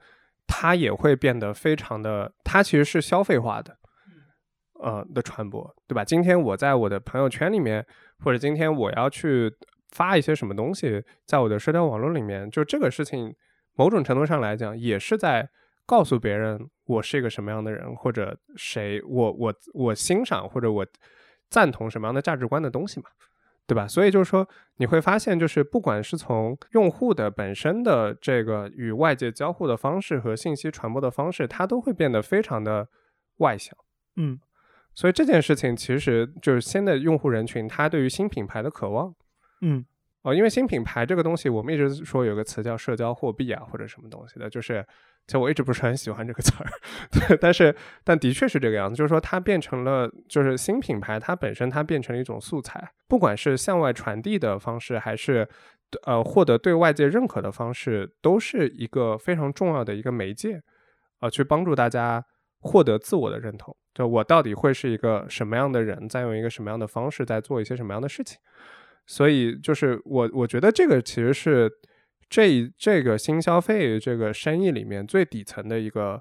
[0.47, 3.77] 它也会变得非常的，它其实是消费化的，
[4.81, 6.03] 呃的传播，对吧？
[6.03, 7.85] 今天我在我的朋友圈里面，
[8.19, 9.51] 或者今天我要去
[9.91, 13.35] 发一些什么东西，在我的社交网络里面，就这个事情，
[13.75, 15.49] 某种程度上来讲，也是在
[15.85, 20.85] 告诉别人我是一个什么样的人，或者谁，我我我欣赏或者我
[21.49, 23.05] 赞同什么样的价值观的东西嘛。
[23.65, 23.87] 对吧？
[23.87, 24.47] 所以就是说，
[24.77, 32.87] 你会发现，就是不管是从用户的本身的这个与外界交互的方式和信息传播的方式，它都会变得非常的
[33.37, 33.73] 外向。
[34.15, 34.39] 嗯，
[34.93, 39.15] 所以这件事情其实就是新的用户人群，他对于新品牌的渴望。
[39.61, 39.85] 嗯，
[40.23, 44.85] 哦，因为新品牌这个东西，我们一直说有个词叫社交货币啊，或者什么东西的，就是。
[45.25, 46.69] 其实我一直不是很喜欢这个词儿，
[47.11, 55.47] 对，但是但的确是这个样子，就是说它变成了，就是新品牌它本身它变成了一种素材，不管是向外传递的方式，还是
[56.05, 60.61] 呃获得对外界认可的方式，都是一个非常重要的一个媒介，
[61.21, 62.25] 呃，去帮助大家
[62.59, 68.37] 获得自我的认同，就我到底会是一个什么样的人，在用一个什么样的方式在做一些什么样的事情，
[69.07, 71.71] 所以就是我我觉得这个其实是。
[72.33, 76.19] 这这个新消费这个生意里面最底层的一个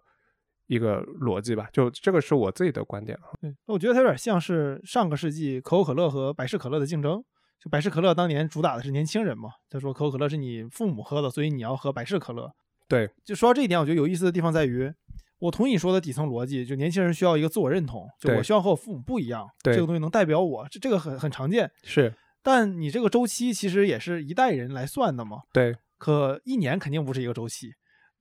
[0.66, 3.32] 一个逻辑吧，就这个是我自己的观点啊。
[3.40, 7.24] 对，我觉得它有点像是上个世纪可口可乐和百事可乐的竞争。
[7.58, 12.52] 就百事可乐当年主打的是年轻人嘛，他说可口可乐是你父母喝的，所以你要喝百事可乐。
[12.88, 14.92] 对，就说到这一点，我觉得有意思的地方在于，
[15.38, 21.70] 我同意你说的底层逻辑，就年轻人需要一个自我认同，就我需要和我父母不一样，这个东西能代表我，这这个很很常见。
[21.84, 25.38] 是，但你这个周期其实也是一代人来算的嘛。
[25.52, 25.76] 对。
[26.02, 27.68] 可一年肯定不是一个周期，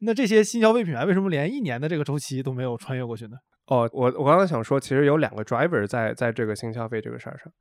[0.01, 3.37] 那这些新消费品牌为什么连一年的这个周期都没有穿越过去呢？
[3.65, 7.51] 哦，我我刚刚想说，其实有两个 driver 在在这个新消费这个事儿上。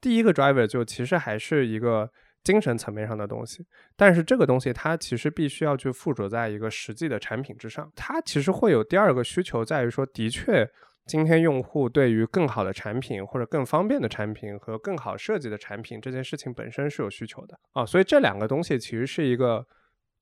[0.00, 2.10] 第一个 driver 就其实还是一个
[2.42, 7.92] 精神层面上的东西，但是这个东西它其实必须要去附着在一个实际的产品之上。
[7.94, 10.66] 它其实会有第二个需求，在于说，的确，
[11.06, 17.86] 今天用户对于更好的产品或者更方便的产品和更好设计的产品这件事情本身是有需求的啊。
[17.86, 19.66] 所以这两个东西其实是一个。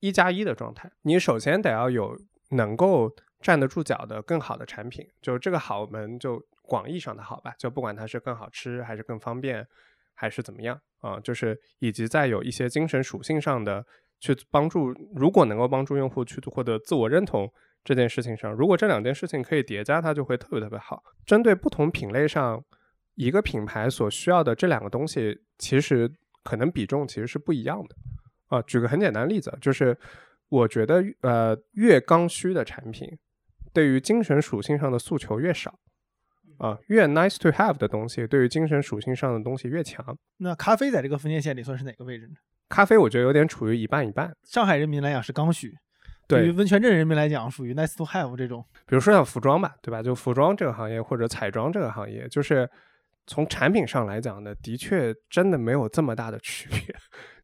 [0.00, 2.14] 一加一的状态，你首先得要有
[2.50, 9.66] 能够站得住脚的更好的产品，就这个好，我们就广义上的好吧，就不管它是更好吃，还是更方便，
[10.12, 11.18] 还是怎么样啊？
[11.20, 13.82] 就是以及在有一些精神属性上的
[14.20, 17.50] 去帮助，如果能够帮助用户去获得自我认同
[17.84, 21.02] 这件事情上，如果这两件事情可以叠加，它就会特别特别好。
[21.26, 22.64] 针对不同品类上
[23.14, 26.10] 一个品牌所需要的这两个东西，其实
[26.42, 27.96] 可能比重其实是不一样的
[28.48, 28.62] 啊。
[28.62, 29.96] 举个很简单的例子，就是
[30.48, 33.08] 我觉得呃越刚需的产品，
[33.72, 35.78] 对于精神属性上的诉求越少。
[36.58, 40.16] 啊，越 nice to have 的东西，对于精神属性上的东西越强。
[40.36, 42.34] 那咖啡在这个分界线里算是哪个位置呢？
[42.68, 44.32] 咖啡我觉得有点处于一半一半。
[44.44, 45.76] 上海人民来讲是刚需，
[46.40, 48.64] 对于温泉镇人民来讲属于 nice to have 这种。
[48.86, 50.02] 比如说像服装吧，对吧？
[50.02, 52.68] 就服装这个行业或者彩妆这个行业，就是
[53.26, 56.94] 从产品上来讲呢，的确真的没有这么大的区别。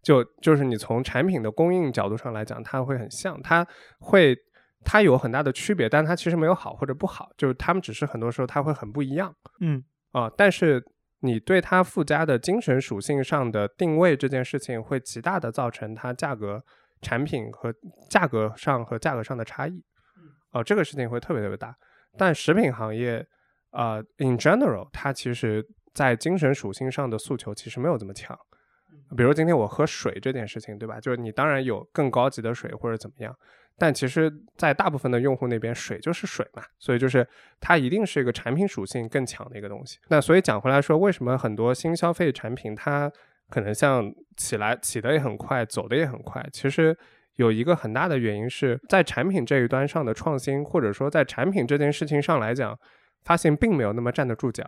[0.03, 3.67] 就就是你从产品的供应角度上来讲，它会很像，它
[3.99, 4.37] 会。
[4.83, 10.83] 它有很大的区别，但它其实没有好或者不好，就是他们只是很多时候它会很不一样，嗯啊，但是
[11.21, 16.65] 你对它附加的精神属性上的定位这件事情，会极大的造成它价格、
[17.01, 17.75] 产品和
[18.09, 19.83] 价格上和价格上的差异，
[20.53, 21.75] 哦，这个事情会特别特别大。
[22.19, 23.27] 但食品行业
[23.71, 28.39] 啊，in general，它其实在精神属性上的诉求其实没有这么强。
[29.17, 31.01] 比如今天我喝水这件事情，对吧？
[31.01, 33.35] 就是你当然有更高级的水或者怎么样。
[33.79, 37.27] 但其实，在大部分的用户那边，水就是水嘛，所以就是
[37.59, 39.99] 它一定是一个产品属性更强的一个东西。
[40.09, 43.11] 那所以讲回来说，为什么很多新消费产品它
[43.51, 46.43] 可能像起来起得也很快，走的也很快？
[46.53, 46.97] 其实
[47.37, 52.79] 有一个很大的原因是在产品这一端上的创新，或者说在产品这件事情上来讲，
[53.25, 54.65] 发现并没有那么站得住脚。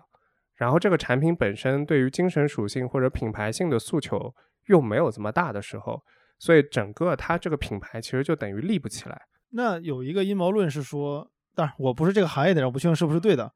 [0.57, 4.35] 然后这个产品本身对于精神属性或者品牌性的诉求
[4.67, 6.03] 又没有这么大的时候。
[6.39, 9.23] 所以整个它这个品牌其实就等于立不起来。
[9.51, 13.53] 那有一个阴谋论是说，当然我不是这个行业的人，我不确定是不是对的。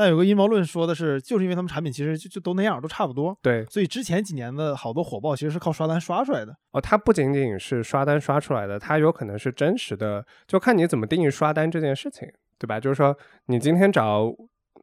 [0.00, 3.36] 但有个阴谋论说的是，就是因为他们产品其实就就都那样，都差不多。
[3.42, 6.56] 对，所以之前几年的好多火爆其实是靠刷单刷出来的。
[6.70, 12.26] 哦，它不仅仅是刷单刷出来的，它有可能是真实的，就看你怎么定义刷单这件事情，
[12.58, 12.80] 对吧？
[12.80, 13.14] 就是说，
[13.46, 14.34] 你今天找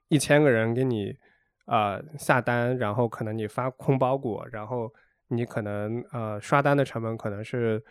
[0.10, 1.16] 一千个人给你
[1.66, 4.94] 呃下单，然后可能你发空包裹，然后。
[5.30, 7.84] 你可能呃刷单的成本可能是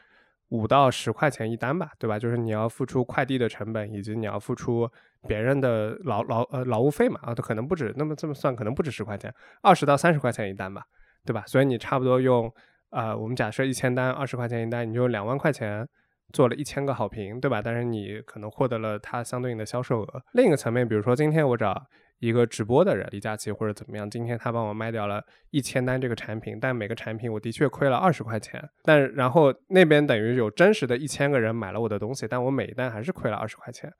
[0.51, 2.19] 五到十块钱一单吧，对吧？
[2.19, 4.89] 就是你要付出快递的成本，以及你要付出
[5.27, 9.33] 别人的劳劳呃劳务费嘛啊，它可能不止那么这么算，可能不止十块钱，
[9.63, 10.83] 二十到三十块钱一单吧，
[11.25, 11.43] 对吧？
[11.47, 12.53] 所以你差不多用
[12.91, 15.87] 呃我们假设一千单二十块钱一单，你就两万块钱
[16.33, 17.61] 做了一千个好评，对吧？
[17.61, 20.23] 但是你可能获得了它相对应的销售额。
[20.33, 21.87] 另一个层面，比如说今天我找。
[22.19, 28.63] 一个直播的人，李佳琦或者怎么样，今天他帮我卖掉了一千单这个产品，但每个产品我的确亏了二十块钱。
[28.83, 33.93] 但然后那边等于有真实的一千个人买了我的东西，但我每一单还是亏了二十块钱。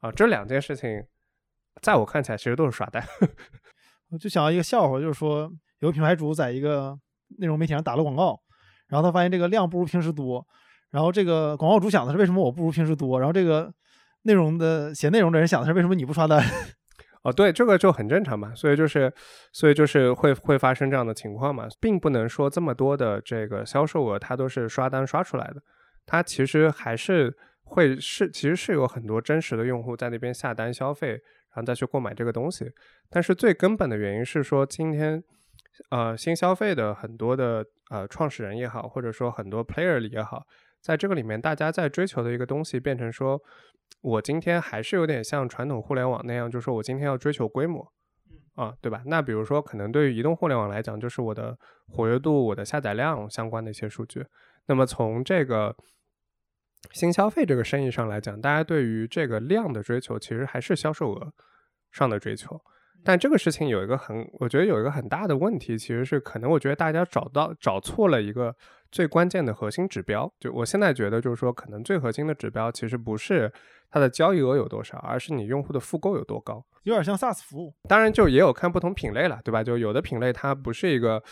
[0.00, 1.02] 啊，这两件事情，
[1.82, 3.04] 在我看起来其实都是刷单。
[4.10, 6.96] 我就想到一个笑话，就是说有个品牌主在一个
[7.38, 8.38] 内容媒体上打了广告，
[8.86, 10.46] 然后他发现这个量不如平时多，
[10.90, 13.72] 然后这个广告主想的是为什么我不如平时多，然后这个
[14.22, 16.40] 内容的写内容的人想的是为什么你不刷单。
[17.28, 19.12] 哦，对，这个就很正常嘛，所以就是，
[19.52, 25.62] 所以就是会会发生这样的情况嘛，并不能说这么多的这个销售额它都是刷单刷出来的，
[26.06, 32.64] 它其实还是会是，其实是有很多真实的用户在那边下单消费，然后再去购买这个东西，
[33.10, 35.22] 但是最根本的原因是说，今天
[35.90, 40.42] 呃新消费的很多的呃创始人也好，或者说很多 player 也好，
[40.80, 43.38] 在这个里面大家在追求的一个东西变成说。
[44.00, 47.92] 我今天还是有点像传统互联网那样，就是说我今天要追求规模，
[48.54, 49.02] 啊，对吧？
[49.06, 54.24] 那比如说，可能对于移动互联网来讲，就是我的活跃度、我的下载量相关的一些数据。
[54.66, 55.76] 那么从这个
[56.92, 61.32] 新消费这个生意上来讲，大家对于这个量的追求，其实还是销售额
[61.90, 62.62] 上的追求。
[63.04, 68.54] 但这个事情有一个很，我觉得有一个很大的问题，其实是可能我觉得大家找到找错了一个
[68.90, 70.30] 最关键的核心指标。
[70.38, 73.50] 就我现在觉得，就是说，可能最核心的指标其实不是
[73.90, 76.64] 它的交易额有多少，而是你用户的复购有多高。
[76.82, 79.62] 有点像 SaaS 服务，当然就也有看不同品类了，对吧？
[79.62, 81.22] 就有的品类它不是一个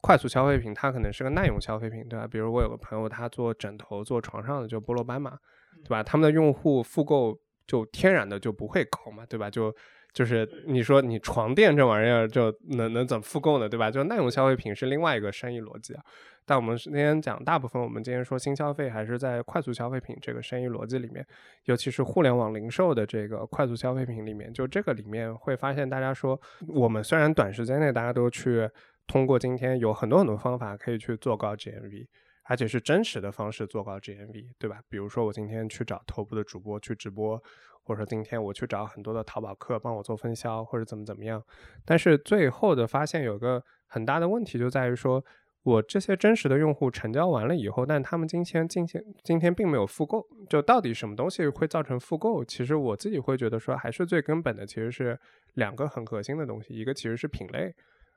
[0.00, 2.26] 快速消费品，它可能是个耐用消费品，对吧？
[2.26, 5.36] 比如我有个朋友，他做枕头、做床上的，就菠萝斑马，
[5.84, 6.02] 对吧？
[6.02, 9.50] 他们的用户复购就天然的就不会高嘛，对吧？
[9.50, 9.74] 就
[10.16, 13.90] 就是你说你床垫这玩意儿就能能怎么复购呢，对吧？
[13.90, 16.02] 就耐用消费品是另外一个生意逻辑啊。
[16.46, 21.22] 但我们今天讲大部分，我们今天说新消费还是在快速消费品这个生意逻辑里面，
[21.64, 28.66] 尤其是互联网零售的这个快速消费品里面，就这个里面会发现，大家说我们虽然短时间内大家都去
[29.06, 32.06] 通过今天有很多很多方法可以去做高 GMV，
[32.44, 34.80] 而且是真实的方式做高 GMV，对吧？
[34.88, 37.38] 比如说我今天去找头部的主播去直播。
[37.86, 41.40] 或者说今天我去找很多的淘宝客帮我做分销，或者怎么怎么样，
[41.84, 45.24] 但是最后的发现有个很大的问题就在于说，
[45.62, 52.44] 我这些真实的用户成交完了以后，但他们今天今天今天并没有复购，就到底什么东西会造成复购？
[52.44, 55.16] 其实我自己会觉得说，还是最根本的其实是
[55.54, 57.72] 两个很核心的东西，一个其实是品类，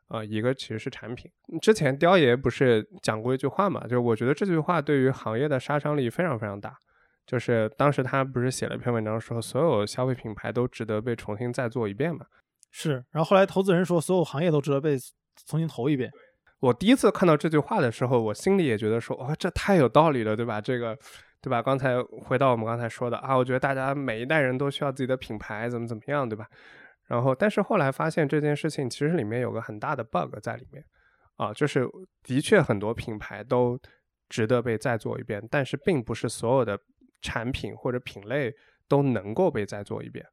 [0.07, 1.31] 啊，一个其实是产品。
[1.61, 6.75] 之前雕爷不是讲过一句话嘛，就我觉得这句话对于行业的杀伤力非常非常大。
[7.29, 12.25] 就是当时他不是写了一篇文章说，所有消费品牌都值得被重新再做一遍嘛？
[12.71, 12.93] 是。
[13.11, 14.97] 然后后来投资人说，所有行业都值得被
[15.45, 16.11] 重新投一遍。
[16.59, 20.59] 我第一次看到这句话的时候，我心里也觉得说，哇，这太有道理了，对吧？
[20.59, 20.97] 这个，
[21.39, 21.61] 对吧？
[21.61, 26.47] 刚才回到我们刚才说的啊，我觉得大家每一代人都需要自己的品牌，怎么怎么样，对吧？
[27.07, 30.83] 然后，但是后来发现这件事情其实里面有个很大的 bug 在里面
[31.35, 31.87] 啊，就是
[32.23, 33.79] 的确很多品牌都
[34.29, 36.75] 值得被再做一遍，但是并不是所有的。
[37.21, 38.53] 产品或者品类
[38.87, 40.25] 都能够被再做一遍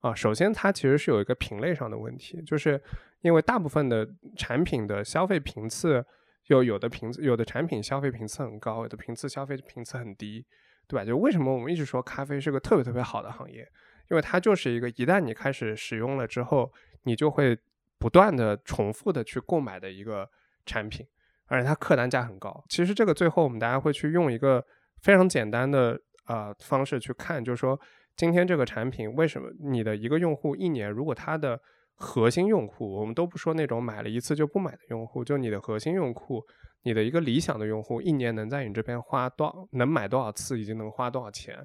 [0.00, 0.14] 啊。
[0.14, 2.80] 首先，它其实是有一个品类上的问题，就是
[3.20, 6.04] 因为大部分的产品的消费频次，
[6.46, 10.44] 有有的频次有的产品消费频次很高，有的频次消费频次很低，
[10.88, 11.04] 对吧？
[11.04, 13.68] 就为什么我们一直说咖啡是个特别特别好的行业？
[14.10, 16.72] 因为它就是一个一旦你开始使用了之后，
[17.04, 17.56] 你就会
[17.98, 20.28] 不断的重复的去购买的一个
[20.66, 21.06] 产品，
[21.46, 22.64] 而且它客单价很高。
[22.68, 24.64] 其实这个最后我们大家会去用一个
[25.02, 26.00] 非常简单的。
[26.30, 27.76] 呃，方式去看，就是说，
[28.14, 31.60] 今天这个产品为什么你的一个用户一年，如果他的
[31.96, 36.40] 核心用户，我们都不说那种买了一次就不买的用户，就你的核心用户，
[36.84, 41.56] 你的一个理想的用户，一年能在你这边花多少，能买多少次，以及能花多少钱，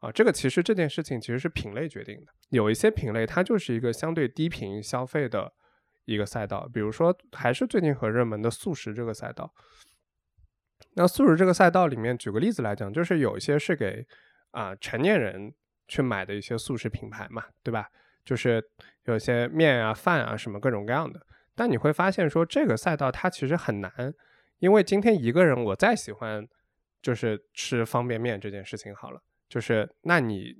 [0.00, 2.32] 啊，这个其实这件事情其实是品类决定的。
[2.50, 5.50] 有一些品类它就是一个相对低频消费的
[6.04, 9.50] 一个赛道，比如说还是最近很热门的素食这个赛道。
[10.96, 14.06] 那素食这个赛道里面，举个例子来讲，就是有一些是给
[14.52, 15.52] 啊成年人
[15.88, 17.88] 去买的一些素食品牌嘛，对吧？
[18.24, 18.64] 就是
[19.04, 21.20] 有些面啊、饭啊什么各种各样的。
[21.54, 23.92] 但你会发现说，这个赛道它其实很难，
[24.60, 26.46] 因为今天一个人我再喜欢
[27.02, 30.54] 就是吃方便面这件事情好了，就是那你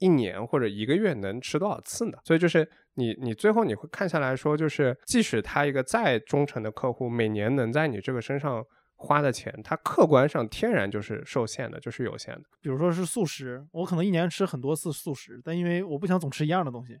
[0.00, 2.18] 一年或者一个月能吃多少次呢？
[2.24, 8.64] 所以就是你你最后你会看下来说，就是即使他一个再忠诚的客户，每年能在你这个身上。
[9.00, 12.42] 花的钱，它客观上天然就是受限的，就是有限的。
[12.60, 16.98] 比如说是素食，我可能一年吃很多次素食，但因为我不想总吃一样的东西。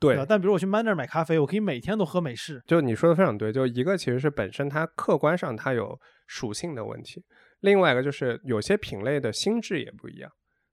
[0.00, 0.22] 对。
[0.28, 2.60] 但比如我去 Man 那儿买咖啡，我可以每天都喝美式。
[2.66, 5.96] 就你说的非常对，就一个其实是本身它客观上它有
[6.26, 7.24] 属性的问题，
[7.60, 10.28] 另外一个就是有些品类的心智也不一样。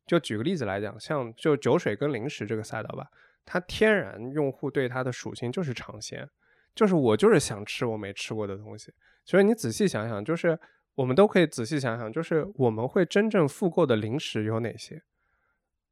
[0.08, 3.06] 就举个例子来讲，像就酒水跟零食这个赛道吧，
[3.46, 6.28] 它天然用户对它的属性就是尝鲜，
[6.76, 8.92] 就是我就是想吃我没吃过的东西。
[9.24, 10.60] 所以你仔细想想，就是
[10.94, 15.02] 我们都可以仔细想想，就是我们会真正复购的零食有哪些？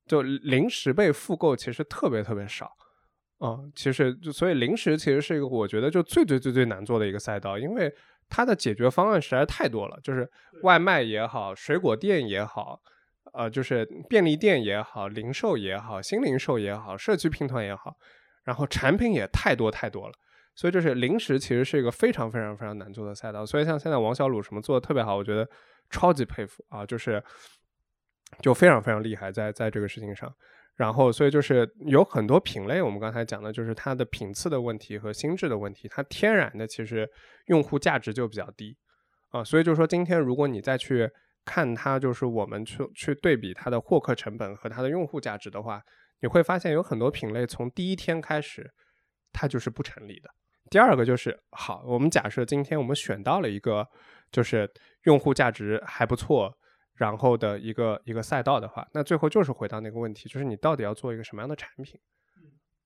[0.05, 2.69] 就零食被复购其实特别特别少，
[3.37, 7.89] 啊，其实就所以零食其实是一个我觉得就最最最最难做的一个赛道，因为
[8.27, 10.29] 它的解决方案实在太多了，就是
[10.63, 12.81] 外卖也好，水果店也好，
[13.33, 17.95] 呃，就是便利店也好，零售也好，新零售也好，社区拼团也好，
[18.43, 20.13] 然后产品也太多太多了。
[20.55, 25.47] 所以就是零食其实是一个非常非常非常难做的赛道，所以像现在王小鲁什么做的特别好，我觉得
[25.89, 27.23] 超级佩服啊，就是
[28.41, 30.33] 就非常非常厉害在在这个事情上。
[30.75, 37.07] 然后所以就是有很多品类，我们刚才讲的就是它的频次的问题和心智的问题，它天然的其实
[37.45, 38.75] 用户价值就比较低
[39.29, 39.43] 啊。
[39.43, 41.07] 所以就是说今天如果你再去
[41.45, 45.79] 看它，就是我们去去对比它的获客成本和它的用户价值的话，
[46.21, 48.71] 你会发现有很多品类从第一天开始
[49.31, 50.29] 它就是不成立的。
[50.73, 53.87] 第二个就是好，我们假设今天我们选到了一个
[54.31, 54.67] 就是
[55.03, 56.51] 用户价值还不错，
[56.95, 62.01] 然后的一个一个赛道的话，那最后就是回到那个问题，就是你到底要做一个什么样的产品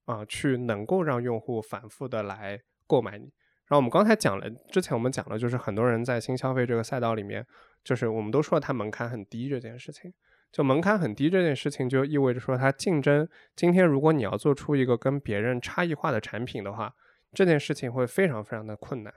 [0.04, 3.24] 啊，去能够让用户反复的来购买你。
[3.68, 7.48] 然后我们刚才讲了，之前我们讲了，就是很多人在新消费这个赛道里面，
[7.86, 10.14] 就是我们都说它门槛很低这件事情，
[10.52, 13.26] 就门槛很低这件事情就意味着说它竞争。
[13.56, 16.94] 今天如果你要做出一个跟别人差异化的产品的话，
[17.34, 19.14] 这件事情会非常非常的困难，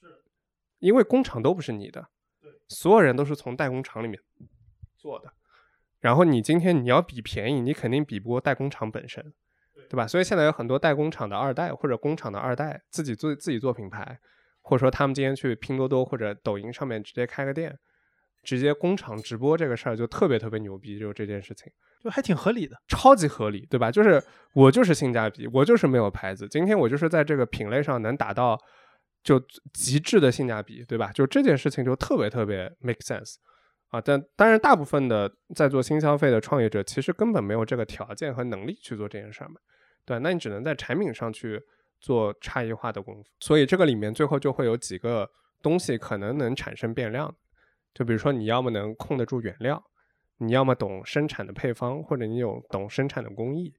[0.00, 0.22] 是，
[0.78, 2.08] 因为工厂都不是你的，
[2.40, 4.20] 对，所有人都是从代工厂里面
[4.96, 5.32] 做的，
[6.00, 9.32] 然后你今天你要比便宜，你肯定比不过代工厂本身，
[9.88, 10.06] 对吧？
[10.06, 14.18] 所以现在有很多代工厂的二代或者工厂的二代自己做自己做品牌，
[14.62, 17.78] 或者说他们今天去拼多多或者抖音上面直接开个店。
[18.44, 21.72] 直接工厂直播这个事儿就特别特别牛逼，就这件事情
[22.02, 23.90] 就还挺合理的，超级合理，对吧？
[23.90, 24.22] 就是
[24.52, 28.56] 我就是性价比，我就是没有牌子，今天我就是在这个品类上能达到
[29.22, 29.42] 就
[29.72, 31.10] 极致的性价比，对吧？
[31.12, 33.36] 就这件事情就特别特别 make sense
[33.88, 34.00] 啊！
[34.00, 39.54] 但当然，大部分的在做新消费的创业者其实根本没有这个条件和能力去做这件事儿嘛，
[40.04, 41.58] 对，那你只能在产品上去
[42.00, 43.30] 做差异化的功夫。
[43.40, 45.30] 所以这个里面最后就会有几个
[45.62, 47.34] 东西可能能产生变量，
[47.94, 49.82] 就比如说你要么能控得住原料，
[50.38, 53.72] 你要么懂生产的配方，或者你有懂生产的工艺，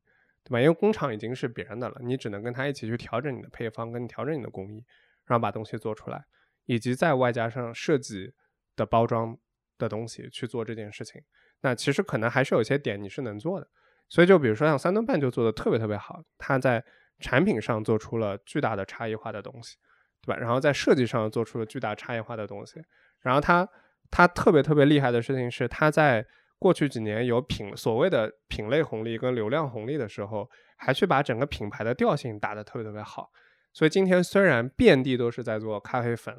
[0.43, 0.61] 对吧？
[0.61, 4.84] 因为工厂已经是别人的了，你只能跟他一起去调整你的配方，跟调整你的工艺，
[5.26, 6.24] 然后把东西做出来，
[6.66, 8.34] 以及再外加上设计
[8.76, 9.38] 的包装
[9.78, 11.22] 的东西去做这件事情。
[11.61, 13.68] 那其实可能还是有些点你是能做的。
[14.07, 16.84] 所以就比如说像三顿半就做的特别特别好，它在
[17.20, 19.76] 产品上做出了巨大的差异化的东西，
[20.22, 20.39] 对吧？
[20.39, 22.80] 然后在设计上做出了巨大差异化的东西。
[23.20, 23.68] 然后它
[24.16, 26.26] 它特别特别厉害的事情是，它在
[26.57, 33.30] 过去几年有品所谓的品类红利跟流量红利的时候，还去把整个品牌的调性打得特别特别好。
[33.74, 36.34] 所以今天虽然遍地都是在做咖啡粉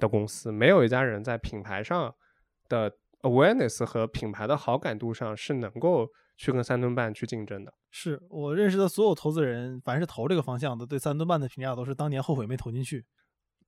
[0.00, 2.12] 的公司，没有一家人在品牌上
[2.68, 6.08] 的 awareness 和品牌的好感度上是能够。
[6.34, 13.04] 去跟三顿半去竞争的，是我认识的所有投资人，凡是投这个方向的，对三顿半的评价都是当年后悔没投进去。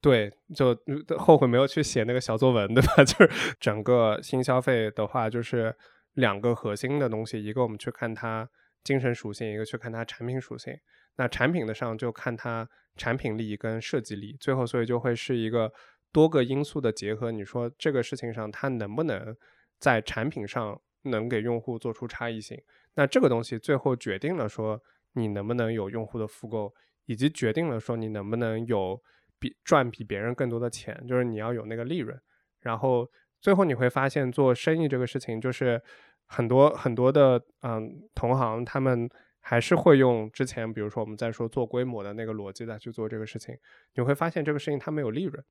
[0.05, 0.79] 对，就
[1.17, 3.03] 后悔没有去写那个小作文，对吧？
[3.05, 5.75] 就是整个新消费的话，就是
[6.13, 8.47] 两个核心的东西，一个我们去看它
[8.83, 10.75] 精神属性，一个去看它产品属性。
[11.17, 15.73] 那产品的上就看它产品力跟设计力，最后所以就会是一个
[16.13, 17.33] 多个因素的结合。
[17.33, 19.35] 你说这个事情上，它能不能
[19.81, 20.79] 在产品上？
[21.07, 22.59] 能给用户做出差异性，
[22.95, 24.81] 那这个东西最后决定了说
[25.13, 26.73] 你能不能有用户的复购，
[27.05, 28.99] 以及决定了说你能不能有
[29.45, 32.19] 比赚比别人更多的钱，就是你要有那个利润。
[32.61, 33.07] 然后
[33.43, 35.79] 最后你会发现做生意这个事情，就是
[36.25, 39.07] 很多很多的嗯同行他们
[39.41, 43.55] 还是会用之前比如说我们在说做规模的那个逻辑再去做这个事情，
[43.97, 45.45] 你会发现这个事情它没有利润。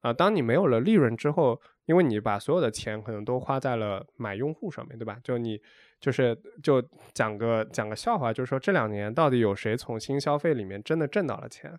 [0.00, 5.18] 啊，当你没有了利润之后，因为你把所有的钱可能都花在了买用户上面对吧？
[5.22, 5.60] 就你
[6.00, 6.82] 就是就
[7.12, 11.78] 讲个讲个笑话，就是说这两年到底有谁从新消费里面真的挣到了钱？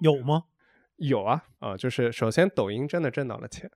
[0.00, 0.44] 有吗？
[1.02, 3.70] 有啊，啊，就是首先抖音真的挣到了钱，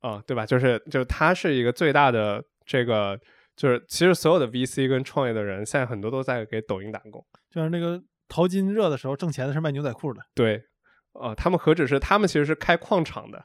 [0.00, 0.44] 啊，对吧？
[0.44, 3.18] 就是就是它是一个最大的这个，
[3.56, 10.64] 就是其实所有的 VC 跟创业的人现在很多都在给抖音打工，就是那个淘金热的时候挣钱的是卖牛仔裤的，对。
[11.12, 13.44] 呃，他们何止是他们其实是开矿场的，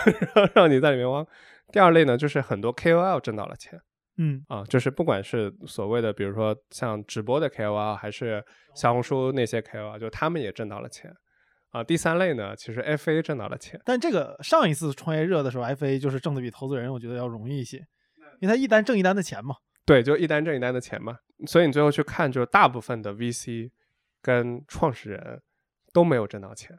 [0.56, 1.22] 让你在里面挖。
[1.70, 3.78] 第二类呢，就是很多 KOL 挣到了钱，
[4.16, 8.42] 嗯啊，就是不管是所谓的，比如说像直播的 KOL，还是
[8.74, 11.14] 小红书那些 KOL，就他们也挣到了钱。
[11.72, 13.80] 啊，第三类呢，其实 FA 挣到了钱。
[13.84, 17.78] 但这个上一次创业热的时候，FA 就是挣的比投资人我觉得要容易一些，
[18.40, 19.56] 因为他一单挣一单的钱嘛。
[19.84, 21.16] 对，就一单挣一单的钱嘛。
[21.46, 23.70] 所以你最后去看，就是大部分的 VC
[24.20, 25.42] 跟创始人
[25.92, 26.78] 都没有挣到钱。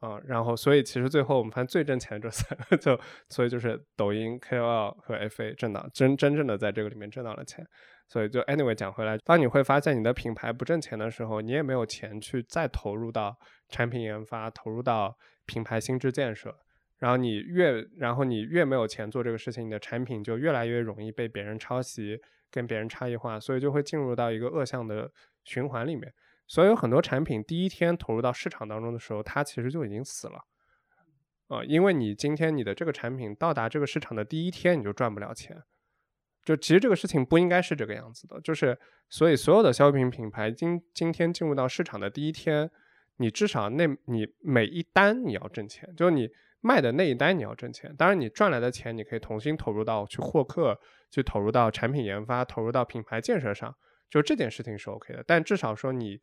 [0.00, 7.66] 啊，然后所以其实最后我们发现最挣钱这三个， 就所以就是抖音、KOL 和 FA 挣到真真正的在这个里面挣到了钱。
[8.06, 13.34] 所以就 anyway 讲回来，当你会发现你的品牌不挣钱的时候，你也没有钱去再投入到
[13.70, 15.16] 产品研发、投入到
[15.46, 16.54] 品牌心智建设。
[16.98, 22.20] 然后你越然后你越没有钱做这个事情，你的产品就越来越容易被别人抄袭，
[22.50, 25.10] 跟别人差异化，所以就会进入到一个恶向的
[25.44, 26.12] 循环里面。
[26.46, 30.44] 所以有很多产品第一天投入到市场当中的时候，它其实就已经死了，
[31.48, 35.62] 啊，因为你今天你的这个产品到达这个市场的第一天你就赚不了钱，
[36.44, 38.78] 就其实这个事情不应该是这个样子的，就是
[39.08, 42.70] 所以所有的消费品品牌今今天进入到市场的第一天，
[43.16, 46.28] 你至少那你每一单你要挣钱，就是你
[46.60, 50.78] 卖的那一单你要挣钱，当然你赚来的钱你可以重新投入到去获客，
[51.10, 53.74] 去投入到产品研发，投入到品牌建设上。
[54.14, 56.20] 就这件事情是 OK 的，但至少说你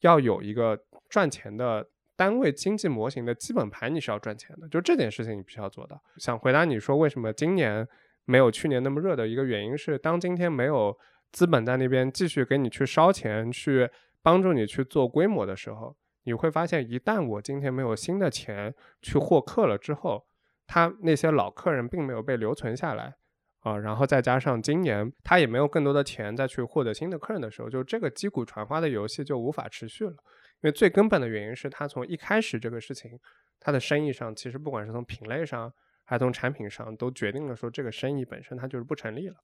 [0.00, 0.78] 要有一个
[1.08, 4.68] 赚钱的单位经济模型的基本盘，你是要赚钱的。
[4.68, 5.98] 就这件事情你必须要做到。
[6.18, 7.88] 想回答你说为什么今年
[8.26, 10.94] 没有去年那么热的一个原因是，当今天没有
[11.32, 13.88] 资本在那边继续给你去烧钱，去
[14.22, 20.26] 帮助你去做规模的时候，你会发现，一旦我今天没有新的钱去获客了之后，
[20.66, 23.14] 他那些老客人并没有被留存下来。
[23.60, 30.12] 啊，然后再加上今年他也没有更多的钱再去获得新的客人的时候，就这个击鼓传花的游戏就无法持续了。
[30.12, 33.10] 因为最根本的原因是他从一开始这个事情，
[33.58, 35.70] 他的生意上其实不管是从品类上
[36.04, 39.36] 还是从产品上，都决定了说这个生意本身它就是不成立了。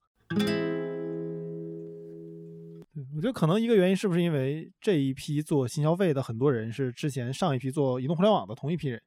[3.15, 9.03] 我觉得可能一个原因是不是因为这一批做新消费的很多人是之前上一批做移动互联网的同一批人，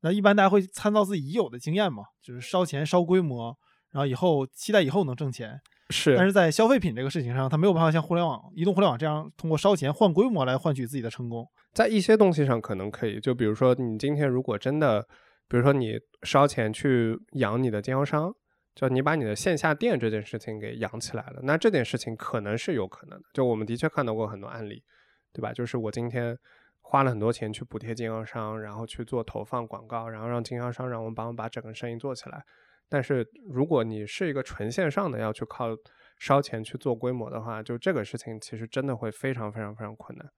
[0.00, 3.54] 那一般大家会参照自己已有的经验嘛，就是烧钱烧规模。
[3.92, 5.60] 然后以后期待以后能挣钱，
[5.90, 11.46] 是，但是在消费品这个事情上，它没有办法像互联网、移动互联网这样通过烧钱换规模来换取自己的成功。
[11.72, 15.02] 在一些东西上可能可以，就比如说你今天如果真的，
[15.48, 18.32] 比如说你烧钱去养你的经销商，
[18.74, 23.24] 就你把你的线下店这件事情给养起来了，那这件事情可能是有可能的。
[23.34, 24.82] 就我们的确看到过很多案例，
[25.32, 25.52] 对吧？
[25.52, 26.38] 就是我今天。
[26.82, 32.42] 花了很多钱去补贴经销商，然后去做投放广告，然后让经销商让我们帮我们把整个生意做起来。
[32.90, 35.68] 但是如果你是一个纯线上的，要去靠
[36.18, 40.28] 烧钱去做规模的话，就这个事情其实真的会非常非常非常困难。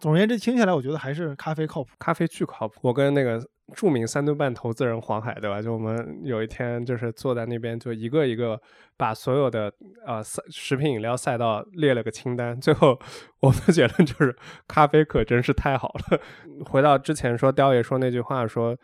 [0.00, 1.90] 总而言之，听起来，我觉得还是咖啡靠谱。
[1.98, 2.78] 咖啡巨靠谱。
[2.82, 3.44] 我跟那个
[3.74, 5.60] 著名三顿半投资人黄海，对吧？
[5.60, 8.60] 就我们有一天就是坐在那边，就一个一个
[8.96, 9.72] 把所有的
[10.06, 12.60] 呃赛食品饮料赛道列了个清单。
[12.60, 12.96] 最后
[13.42, 14.36] 我的结论就是，
[14.68, 16.20] 咖啡可真是太好了。
[16.70, 18.78] 回到之前说雕爷说那句话，说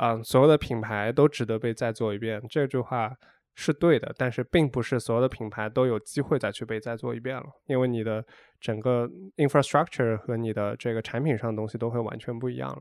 [0.00, 2.42] 啊，所有的品牌都值得被再做一遍。
[2.48, 3.16] 这句话。
[3.52, 8.24] 是对的，但是并不是所有的品牌都有机会再去被再做一遍了，因为你的
[8.58, 12.80] 整个 infrastructure 和你的这个产品上的东西都会完全不一样了。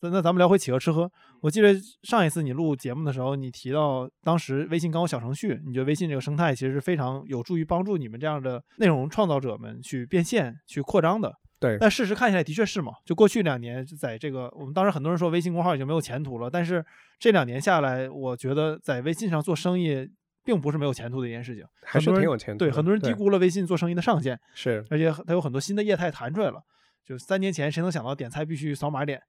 [0.00, 1.08] 那那咱们聊回企鹅吃喝，
[1.42, 11.32] 我记得上一次你录节目的时候，你提到当时微信刚有小程序，你觉得微信这个生态其实是非常有助于帮助你们这样的内容创造者们去变现、去扩张的。
[11.62, 12.92] 对，但事实看起来的确是嘛。
[13.04, 16.84] 就过去两年，在这个我们当时很多人说微信公号已经没有前途了，但是
[17.18, 20.06] 这两年下来，我觉得在微信上做生意
[20.44, 22.58] 并不是没有前途的一件事情，还是挺有前途。
[22.58, 24.38] 对，很多人低估了微信做生意的上限。
[24.52, 26.60] 是，而且它有很多新的业态弹出来了。
[27.04, 29.20] 就三年前谁能想到点菜必须扫码点，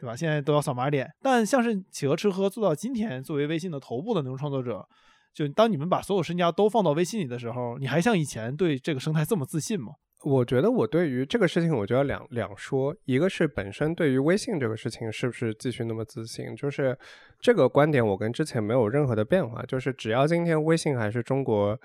[0.00, 0.16] 对吧？
[0.16, 1.10] 现在都要扫码点。
[1.22, 4.86] 但像是企鹅吃喝做到今天，作为微信的头部的内容创作者，
[5.34, 9.92] 就当你们把所有身家都放到微信里的时候，你还像以前对这个生态这么自信吗？
[10.24, 16.98] 我觉得我对于这个事情，我觉得两两说，一个是本身对于微信这个事情是不是继续那么自信，就是
[17.38, 21.80] 这个观点我跟之前没有任何的变化，就是只要今天微信还是中国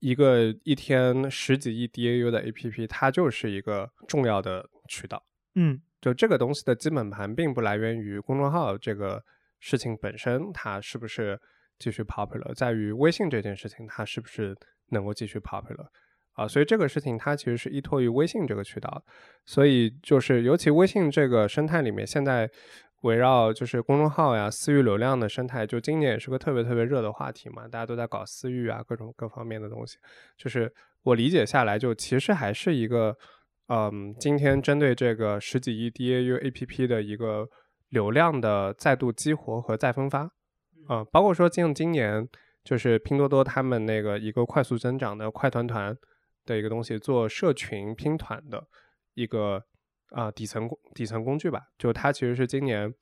[0.00, 5.24] 一个一天十几亿 DAU 的 APP，它就是一个重要的渠道。
[5.54, 9.22] 嗯，就这个东西的基本盘并不来源于公众号这个
[9.60, 11.40] 事情本身，它是不是
[11.78, 14.56] 继续 popular，在于微信这件事情它是不是
[14.88, 15.86] 能够继续 popular。
[16.38, 19.02] 啊，所以这个事情它其实是依托于微信这个渠道，
[19.44, 22.48] 所以就是尤其微信这个生态里面，现在
[23.00, 29.98] 围绕就是公众号呀、私域流量的生态，就今年也是个特别特别热的话题嘛，大家都在搞私域啊，各种各方面的东西。
[30.36, 30.72] 就是
[31.02, 33.16] 我理解下来，就其实还是一个，
[33.66, 37.48] 嗯，今天针对这个十几亿 DAU APP 的一个
[37.88, 40.30] 流量的再度激活和再分发，
[40.86, 42.28] 啊，包括说像今年
[42.62, 45.96] 就是拼多多他们那个一个快速增长的快团团。
[46.48, 48.66] 的一个东西，做社群拼团的
[49.12, 49.62] 一个
[50.10, 52.92] 啊底层底层工具吧，就它其实是今年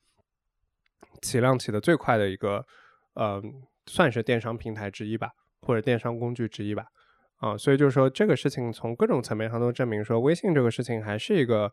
[1.21, 2.65] 起量起的最快的一个，
[3.13, 3.41] 呃，
[3.85, 5.31] 算是电商平台之一吧，
[5.61, 6.85] 或者电商工具之一吧，
[7.37, 11.71] 啊，所以就是说这个事情从各种层面上都证明说，微信这个事情还是一个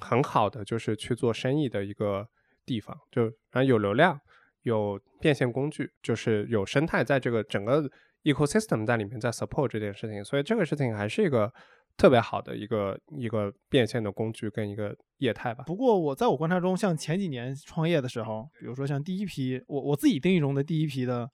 [0.00, 2.28] 很好的就是去做生意的一个
[2.66, 4.20] 地方，就反正有流量，
[4.62, 7.88] 有变现工具，就是有生态在这个整个。
[8.24, 11.52] Ecosystem 在里面在 support 这件事情，所以这个事情还是一个
[11.96, 15.62] 特别好的一个一个变现的工具跟一个业态吧。
[15.66, 21.28] 不过我在我观察中，像前几年创业的时候，比如说像第一批我我自己定义中的第一批的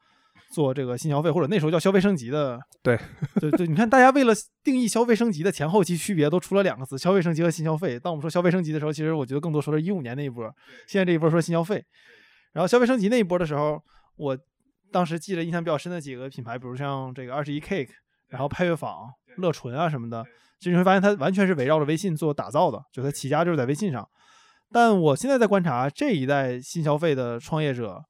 [0.53, 2.99] 做这个新消费或者那时候叫消费升级的，对
[3.41, 4.35] 对对， 你看大家为了
[4.65, 7.99] 定义消费升级的前后期区别，都出了两个词：消费升级和新消费。
[7.99, 10.45] 当我们说消费升级的时候，其实我觉得更多说的是一五年那一波，
[10.89, 11.85] 现在这一波说新消费。
[12.53, 13.81] 然后消费升级那一波的时候，
[14.17, 14.37] 我。
[14.93, 17.91] 当时记得印象比较深的几个品牌，比如像这个二十一 Cake，
[18.29, 20.25] 然后派乐坊、乐纯啊什么的，
[20.59, 24.09] 其实你会发现它完全是围绕着微信做打造的，就它起家就是在微信上。
[24.73, 28.03] 但我现在在观察这一代新消费的创业者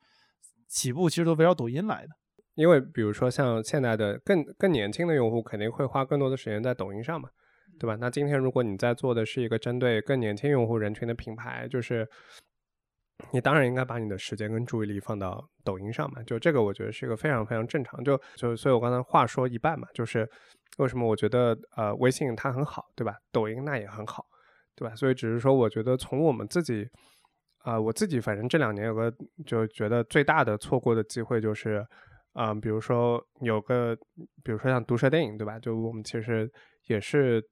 [0.68, 2.08] 起步，其实都围绕抖音来的。
[2.54, 7.30] 因为比如说像现在的更更年轻的用户，肯定会花更多的时间在抖音上嘛，
[7.78, 7.96] 对吧？
[7.98, 12.06] 那今天如果你在做的是一个针对更年轻用户人群的品牌，就是
[13.32, 20.28] 你当然应该把你的时间跟注意力放到抖音上嘛，就这个我觉得是一个非常非常正常，就就所以我刚才话说一半嘛，就是
[20.78, 23.16] 为什么我觉得呃微信它很好，对吧？
[23.32, 24.24] 抖音那也很好，
[24.74, 24.94] 对吧？
[24.94, 26.88] 所以只是说我觉得从我们自己
[27.58, 29.12] 啊，我自己反正这两年有个
[29.46, 31.86] 就觉得最大的错过的机会就是，
[32.34, 33.94] 嗯，比如说有个
[34.42, 35.58] 比如说像毒舌电影，对吧？
[35.58, 36.50] 就我们其实
[36.86, 37.42] 也是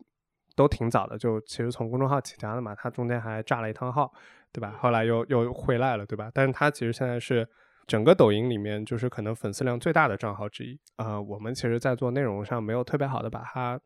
[0.57, 4.11] 都挺早的，就其实从公众号起家的嘛，它中间还炸了一趟号。
[4.59, 4.77] 对吧？
[4.81, 6.29] 后来又又回来了，对吧？
[6.35, 7.49] 但是它其实现在是
[7.87, 11.21] 整个抖音里面就是可能粉丝量最大的账号之一啊。
[11.21, 13.81] 我们其实，在做内容上没有特别好的把它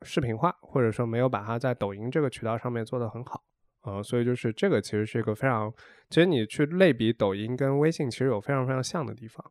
[0.00, 3.42] 视频化，或者说没有把它在抖音这个渠道上面做得很好
[3.82, 4.02] 啊。
[4.02, 5.70] 所以就是这个其实是一个非常，
[6.08, 9.44] 其实你去类比抖音跟微信，其实有非常非常像的地方，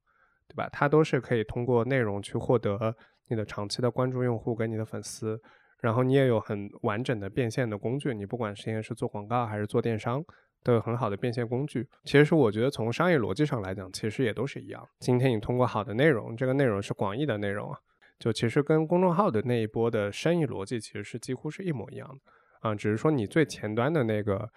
[0.48, 0.68] 对吧？
[0.72, 2.96] 它都是可以通过内容去获得
[3.28, 5.40] 你的长期的关注用户跟你的粉丝。
[5.82, 10.24] 然后你也有很完整的变现的工具，你不管现在是做广告还是做电商，
[10.64, 11.88] 都有很好的变现工具。
[12.06, 14.88] 其实我觉得从商业逻辑上来讲，其实也都是一样。
[15.00, 17.80] 今天你通过好的内容，这个内容是广义的内容啊，
[18.20, 24.48] 就其实跟公众号的那一波的生意逻辑其实是几乎是一模一样的啊，只是说你最前端的那个，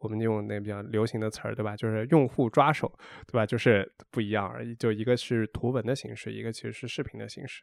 [0.00, 1.74] 我们用那比较流行的词儿，对吧？
[1.74, 2.92] 就是用户抓手，
[3.26, 3.46] 对吧？
[3.46, 4.74] 就是不一样而已。
[4.74, 7.62] 就一个是图文的形式，一个其实是视频的形式。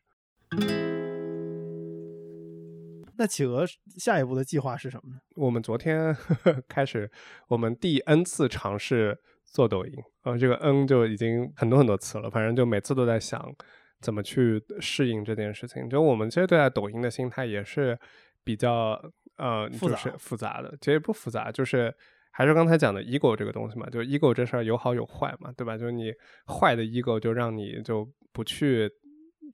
[3.22, 3.64] 那企鹅
[4.00, 5.22] 下一步的计划是什么呢？
[5.36, 6.16] 我们昨天
[6.68, 7.10] 开始，
[7.48, 9.16] 我们第 N 次尝试
[9.46, 9.94] 做抖音，
[10.24, 13.54] 呃，这个 N 就已经很多很多次了，反正就每次都在想。
[14.02, 15.88] 怎么去适应这件事情？
[15.88, 17.96] 就我们其实对待抖音的心态也是
[18.44, 19.00] 比较
[19.38, 20.76] 呃，就是复杂的。
[20.82, 21.94] 其实不复杂，就是
[22.32, 23.88] 还是刚才讲的 ego 这个东西嘛。
[23.92, 25.78] 就 ego 这事儿有好有坏嘛，对吧？
[25.78, 26.12] 就是你
[26.48, 28.90] 坏的 ego 就让你就不去，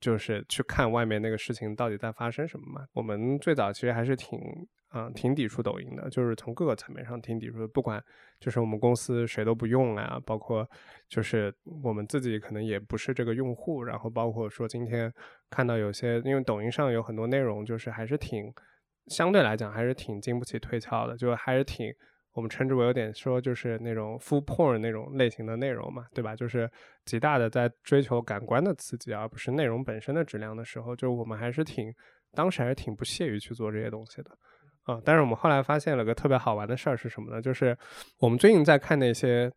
[0.00, 2.86] 就是去看外面那个事情到底在发生什么嘛。
[2.92, 4.38] 我们最早其实还是挺。
[4.88, 7.68] 啊，挺抵触抖音的，就是从各个层面上挺抵触。
[7.68, 8.02] 不管
[8.40, 10.66] 就是我们公司谁都不用啊，包括
[11.10, 13.84] 就是我们自己可能也不是这个用户。
[13.84, 15.12] 然后包括说今天
[15.50, 18.50] 看到有些，因为抖音上有很多内容，就是还是挺
[19.08, 21.92] 相对来讲还是挺经不起推敲的，就还是挺
[22.38, 26.36] 我们称之为有点说就是那种 full porn 那种类型的内容嘛，对吧？
[26.36, 26.70] 就是
[27.04, 31.92] 极大的在追求感官的刺激，而不是内容本身的质量的时候，就我们还是挺
[32.32, 34.30] 当时还是挺不屑于去做这些东西的。
[34.84, 35.02] 啊！
[35.04, 37.42] 但是我们后来发现了个特别好玩的事儿是什么呢？
[37.42, 37.76] 就是
[38.20, 39.52] 我们最近在看那些，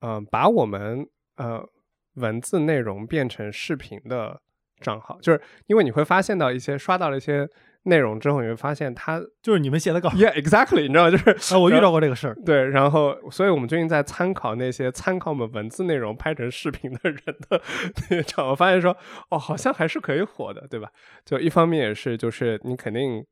[0.00, 1.06] 嗯，把我们
[1.36, 1.62] 呃
[2.14, 4.40] 文字内容变成视频的
[4.80, 7.46] 账号，就是因为你会发现到一些刷到了一些
[7.84, 10.10] 内容之后，你会发现它就是你们写的稿。
[10.10, 11.10] Yeah，exactly，你知道吗？
[11.10, 12.34] 就是啊，我遇到过这个事儿。
[12.44, 17.62] 对，然后所以我们最近在参考那些参考我们文字内容拍成视频的人的
[18.10, 18.96] 那些账，我发现说
[19.30, 20.88] 哦，好像还是可以火的，对吧？
[21.24, 23.24] 就一方面也是，就是你肯定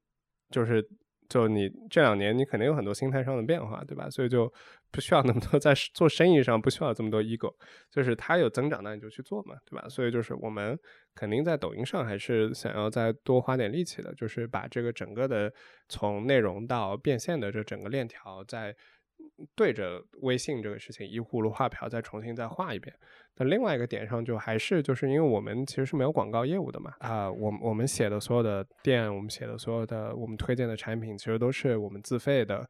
[0.51, 0.87] 就是。
[1.29, 4.09] 就你这两年，你肯定有很多心态上的变化，对吧？
[4.11, 4.53] 所以就
[4.91, 7.55] 不需要那么多在做生意上不需要这么多 ego，
[7.91, 9.89] 就是它有增长，那你就去做嘛，对吧？
[9.89, 10.79] 所以就是我们
[11.15, 15.53] 肯定在抖音上还是想要再多花点力气的，就是把这个整个的
[15.89, 18.75] 从内容到变现的这整个链条在。
[19.55, 22.95] 对着微信这个事情一葫芦画瓢，再重新再画一遍。
[23.35, 32.69] 但另外一个点上，就还是就是因为我们其实是没有广告业务的嘛，啊，我我们写的所有的店，我们写的所有的我们推荐的产品，其实都是我们自费的。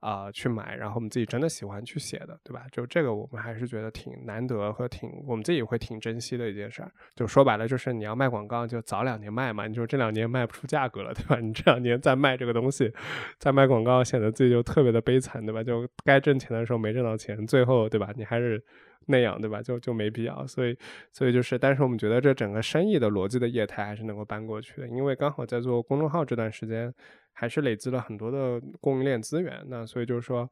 [0.00, 2.64] 啊，去买，然后我们自己真的喜欢去写的，对吧？
[2.72, 6.90] 就这个，我们还是觉得挺难得和挺我们自己会挺珍惜的一件事儿。
[7.14, 9.66] 就说白了，就是你要卖广告，就早两年卖嘛。
[9.66, 11.38] 你就这两年卖不出价格了，对吧？
[11.38, 12.90] 你这两年再卖这个东西，
[13.38, 15.62] 再卖广告，显得自己就特别的悲惨，对吧？
[15.62, 18.10] 就该挣钱的时候没挣到钱，最后，对吧？
[18.16, 18.62] 你还是
[19.06, 19.60] 那样，对吧？
[19.60, 20.46] 就就没必要。
[20.46, 20.74] 所以，
[21.12, 26.94] 所以就是，但是我们觉得这整个生意的逻辑的业态还是能够搬过去的，因为刚好在做公众号这段时间。
[27.32, 30.50] 还是累积了很多的供应链资源，那所以就是说，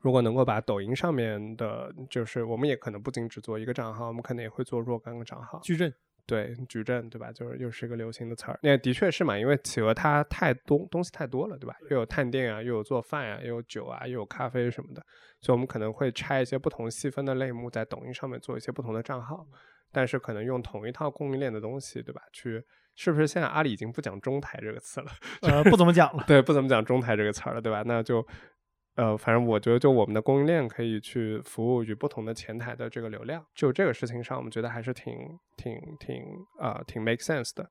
[0.00, 5.60] 如果能够把抖音上面的，就是我们也可能不仅只做一个账号，我们可能也会做若干个账号。
[5.62, 5.92] 矩阵，
[6.26, 7.32] 对，矩阵，对吧？
[7.32, 8.58] 就是又是一个流行的词儿。
[8.62, 11.76] 那的确是嘛，因为企鹅它太多东西太多了，对吧？
[11.90, 15.04] 又有探店啊，又有做饭啊，又有酒啊，又有咖啡什么的，
[15.40, 19.46] 所以我们可能会拆一些不同细分的类目，在抖音上面做一些不同的账号，
[19.92, 22.22] 但是可能用同一套供应链的东西，对吧？
[22.32, 22.64] 去。
[22.96, 25.06] 是不是现在阿里已经不讲中台这个词了？
[25.42, 26.24] 呃，不怎么讲了。
[26.26, 27.82] 对，不怎么讲中台这个词了，对吧？
[27.86, 28.26] 那就，
[28.96, 35.14] 呃，反正我觉得，就我们的供应链可以去服务于不同的前台的这个流量，就这个事情上，我们觉得还是挺、
[35.56, 36.22] 挺、挺
[36.58, 37.66] 啊，挺 make sense 的。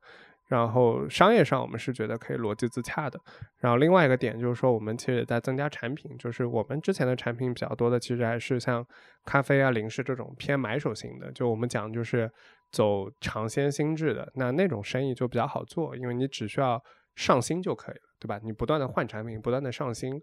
[0.48, 3.20] 然后商业上，我们是觉得可以逻辑自洽的。
[3.60, 8.84] 然后另外一个点就是说，我们其实也在增加产品，就是我们之前的产品比较多的，其实还是像
[9.26, 11.32] 咖啡啊、零食这种偏买手型的。
[11.32, 12.32] 就我们讲就是。
[12.72, 16.82] 走尝鲜心智的那那种生意就比较好做，因为你只需要
[17.16, 18.40] 上新就可以了，对吧？
[18.44, 20.22] 你不断的换产品，不断的上新，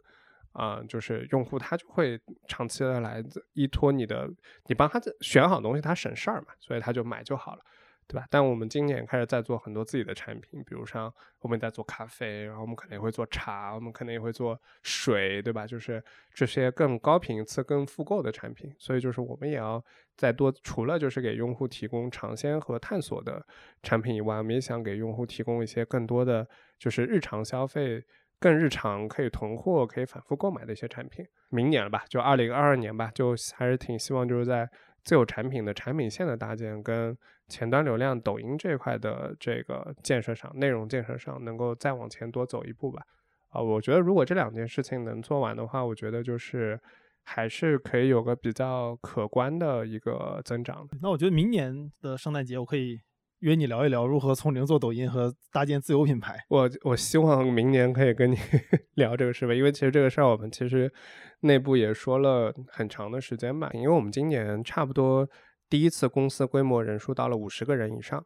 [0.53, 3.23] 啊，就是用户他就会长期的来
[3.55, 4.29] 依托你的，
[4.67, 7.63] 你帮他选好东西，他省事儿嘛，所以他就买就好了。
[8.09, 8.25] 对吧？
[8.31, 15.67] 但我们今年开始在做很多自己的产品，比如像我们在做咖啡，然后我们可能也会做茶，我们可能也会做水，对吧？
[15.67, 16.01] 就是
[16.33, 18.73] 这些更高频次、更复购的产品。
[18.79, 19.85] 所以就是我们也要
[20.17, 23.45] 再多，除了就是给用户提供尝鲜和探索的
[23.83, 26.49] 产品以外，我们也想给用户提供一些更多的
[26.79, 28.01] 就是日常消费、
[28.39, 31.27] 更日常可以囤货、可以反复购买的一些产品。
[31.49, 32.05] 明年了吧？
[32.09, 34.71] 就二零二二年吧，就还是挺希望就是在
[35.03, 37.19] 自有产品的产品线的搭建跟。
[37.49, 43.03] 前端流量，抖音这块的这个建设上，内容建设上，能够再往前多走一步吧。
[43.51, 46.79] 啊，我觉得如果这两件事情能做完的话，我觉得就是
[47.23, 50.87] 还是可以有个比较可观的一个增长。
[51.01, 52.99] 那我觉得明年的圣诞节，我可以
[53.39, 56.37] 约你聊一聊如何从零做抖音和搭建自有品牌。
[56.49, 58.37] 我我希望明年可以跟你
[58.97, 60.93] 聊这个事吧，因为其实这个事儿我们其实
[61.41, 65.27] 内部也说了很长的时间吧，因为我们今年差不多。
[65.69, 68.25] 第一次公司规模人数到了五十个人以上，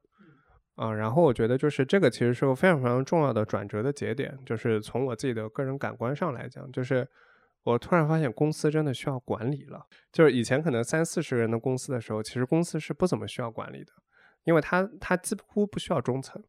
[0.74, 7.06] 啊，然后我觉得就是这个其实是个非常非常重要的转折的节点，就是从我自己的个人感官上来讲，就是
[7.62, 9.86] 我突然发现公司真的需要管理了。
[10.12, 13.92] 就是以前可能三四十人的公司的时候，其实公司是不怎么需要管理的，
[14.44, 16.42] 因为它它几乎不需要中层，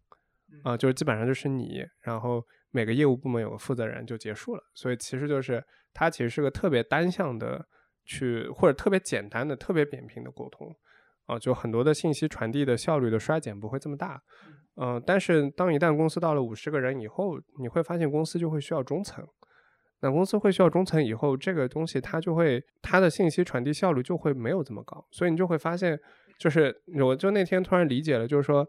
[0.64, 5.64] 啊，就是基本上就是你，然后每个业务部门有个负责人就结束了，所以其实就是
[5.94, 7.66] 它其实是个特别单向的
[8.06, 10.76] 去或者特别简单的、特别扁平的沟通。
[11.28, 14.22] 啊，就很多的信息传递的效率的衰减不会这么大，
[14.76, 19.26] 嗯，但是当一旦公司到了五十个人以后，你会发现公司就会需要中层，
[20.02, 25.98] 那公司会需要中层以后，这个东西它就会它的信息传递效率就会没有这么高，所以你就会发现，
[26.38, 28.68] 就是我就那天突然理解了，就是说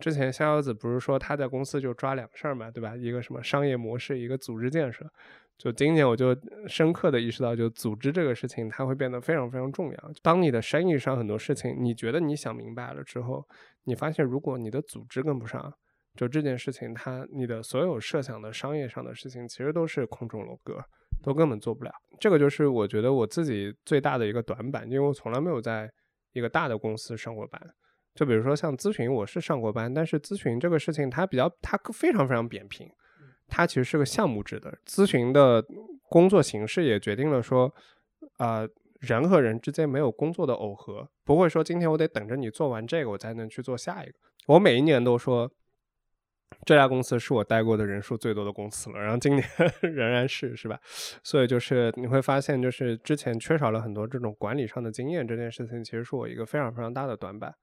[0.00, 2.94] 之前逍遥子不是说他在公司就抓两个事儿嘛，对吧？
[2.94, 5.10] 一个什么商业模式，一个组织建设。
[5.58, 6.36] 就今年我就
[6.66, 10.12] 深刻的意识到，就组织这个事情，它会变得非常非常重要。
[10.20, 13.46] 当你的生意上很多事情，你觉得你想明白了之后，
[13.84, 15.72] 你发现如果你的组织跟不上，
[16.16, 20.84] 就这件事情，它你的所有设想的商业上的事情，其实都是空中楼阁，
[21.22, 21.92] 都根本做不了。
[22.18, 25.88] 这个就是我觉得我自己最大的一个短板，因为我从来没有在
[26.32, 27.60] 一个大的公司上过班。
[28.14, 32.90] 就比如说像咨询，我是上过班，但是咨询这个事情，它比较它非常非常扁平。
[33.54, 35.62] 它其实是个项目制的咨询的
[36.08, 37.70] 工作形式，也决定了说，
[38.38, 38.66] 啊，
[38.98, 44.14] 人和人之间没有工作的耦合，不会说今天我得等着你做完这个，我才能去做下一个。
[44.46, 45.52] 我每一年都说，
[46.64, 49.46] 这家公司是我待过的人数最多的公司了，然后今年
[49.82, 50.80] 仍然是，是吧？
[51.22, 57.54] 所以就是你会发现，就是之前缺少了很多这种管理上的经验，这件事情其实是我一个非常非常大的短板。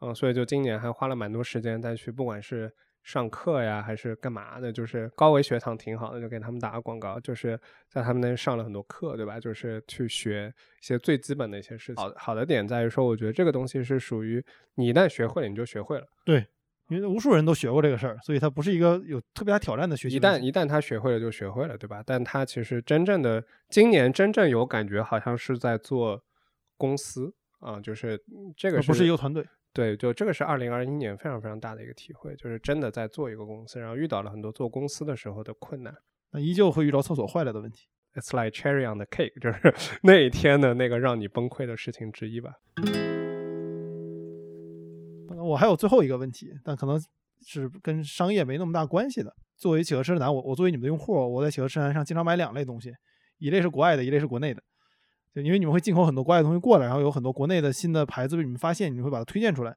[0.00, 2.70] 嗯，所以就今年还花了蛮多时间再去，不管是。
[3.02, 4.72] 上课呀，还是干嘛的？
[4.72, 9.40] 就是高维学堂挺好的，就给他们打个广告，就是在他们那上了很多课，对吧？
[9.40, 11.96] 就是去学一些最基本的一些事情。
[11.96, 14.44] 好好的点在于说，我觉得这个东西是属于
[14.76, 16.06] 你一旦学会了，你就学会了。
[16.24, 16.46] 对，
[16.88, 20.16] 因为无数人都学过这个事儿，所以它不是一个有特别大挑战的学习。
[20.16, 22.02] 一旦一旦他学会了，就学会了，对吧？
[22.06, 26.22] 但他其实真正的今年真正有感觉，好像是在做
[26.76, 28.22] 公司啊，就是
[28.56, 29.44] 这个不是一个团队。
[29.72, 35.94] 对，就这个是二零二一年非常非常大的一个体会，就是真的在做一个公司，然后遇到了很多做公司的时候的困难，
[36.32, 37.88] 那依旧会遇到厕所坏了的问题。
[38.14, 42.52] It's like cherry on the cake，就是 那一天的那个让你崩溃的事情之一吧。
[45.42, 47.00] 我还有最后一个问题，但可能
[47.40, 49.34] 是跟商业没那么大关系的。
[49.56, 52.92] 作为企鹅车南，我我作为你们的用户，我在企鹅车南上经常买两类东西，
[53.38, 54.62] 一类是国外的，一类是国内的。
[55.34, 59.74] 就因为你们会进口很多国外的东西过来，然后有很多国内的新的牌子被你们发现，你们会把它推荐出来。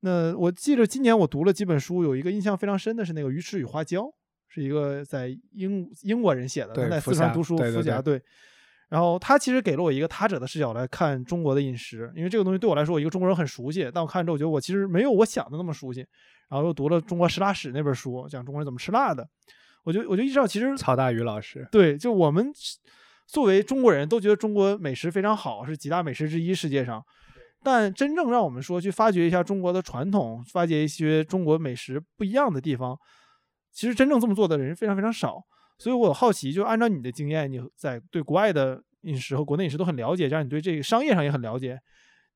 [0.00, 4.02] 那我记得今年我读了几本书，有一个印象非常深的是那个《鱼翅与花椒》，
[4.48, 8.20] 是一个在英英国人写的，他在四川读书，福甲对。
[8.88, 16.00] 然后他其实给了我一个他者的视角来看中国的饮食，因为这个东西对我来说，我一个中国人很熟悉，但我看之后我觉得我其实没有我想的那么熟悉。
[16.48, 19.26] 然后又读了《中国食辣史》那本书，讲中国人怎么吃辣的，
[19.84, 22.52] 我就我就意识到其实曹大宇老师对，就我们。
[23.32, 27.02] 作为中国人都觉得中国美食非常好，是几大美食之一世界上，
[27.62, 32.94] 但真正让我们说去发掘一下中国的传统，发掘一些中国美食不一样的地方，
[33.72, 35.38] 其实真正这么做的人非常非常少。
[35.78, 41.80] 所以我好奇，就按照你的经验，你在对国外的饮食和国内饮食都很了解，加上你对这个商业上也很了解，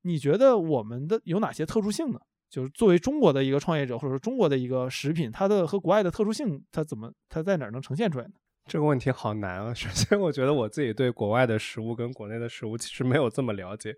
[0.01, 2.19] 你觉得我们的有哪些特殊性呢？
[2.49, 8.31] 就是作为中国的一个创业者，或者说中国的一个食品，它的和国外的特殊性，它怎么它在哪儿能呈现出来呢？
[8.67, 9.71] 这个问题好难啊！
[9.73, 13.95] 首先，我觉得我自己对国外的食物跟国内的食物其实没有这么了解。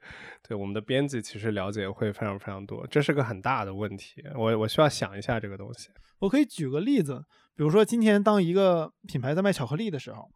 [0.48, 4.24] 对我们的编辑，其实了解会非常非常多，这是个很大的问题。
[4.36, 5.90] 我我需要想一下这个东西。
[6.20, 7.24] 我可以举个例子，
[7.56, 10.30] 比如说今天当一个品牌在卖巧克力的时候，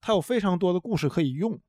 [0.00, 1.60] 它有非常多的故事可以用，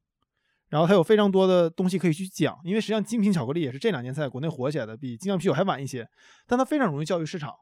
[0.70, 2.58] 然后它有非常多的东西可以去讲。
[2.64, 6.08] 因为实际上精品巧克力也是这两年在国内火起来的，比精酿啤酒还晚一些，
[6.48, 7.54] 但它非常容易教育市场。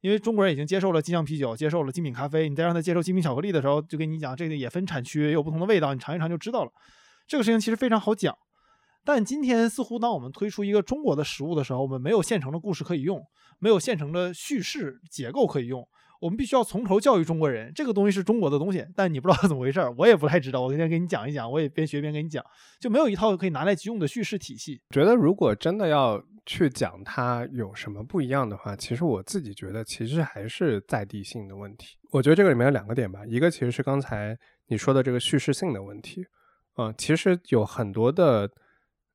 [0.00, 6.70] 因为中国人已经接受了精酿啤酒，接受了精品咖啡，你再让他接受精品巧克力的时候，就跟你讲这个也分产区，也有不同的味道，你尝一尝就知道了。
[7.26, 8.36] 这个事情其实非常好讲，
[9.04, 13.20] 但今天似乎当我们推出一个中国的食物的时候，我们没有现成的故事可以用，
[13.58, 15.86] 没有现成的叙事结构可以用，
[16.20, 20.60] 我们必须要从头教育中国人，这个东西是中国的东西，但你不知道怎么回事儿，我也不太知道。
[20.60, 22.44] 我今天给你讲一讲，我也边学边给你讲，
[22.80, 24.80] 就没有一套可以拿来即用的叙事体系。
[24.90, 26.22] 觉得如果真的要。
[26.48, 31.96] 去讲它有什么不一样的话，其实我自己觉得，其实还是在地性的问题。
[32.12, 34.38] 我觉得这个里面有两个点吧，一个其实是刚才
[34.68, 36.24] 你说的这个叙事性的问题，
[36.74, 38.48] 啊，其实有很多的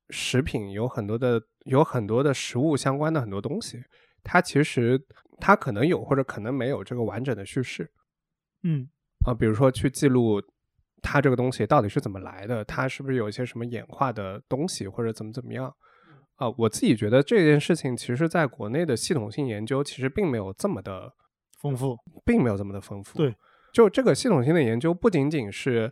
[0.10, 3.82] 食品，有很多的有很多的食物相关的很多东西，
[4.26, 5.02] 它其实
[5.42, 7.92] 它可能有或者可能没有这个完整的叙事，
[8.64, 8.88] 嗯，
[9.26, 10.42] 啊，比如说去记录
[11.02, 15.74] 它这个东西到底是怎么来的，它是不是有一些什么演化的东西，或者怎么怎么样。
[16.36, 21.14] 啊，我自己觉得这件事情其实在国内的系统性研究其实并没有这么的
[21.60, 23.18] 丰富，并没有这么的丰富。
[23.18, 23.36] 对，
[23.74, 25.92] 就这个系统性的研究不仅仅是，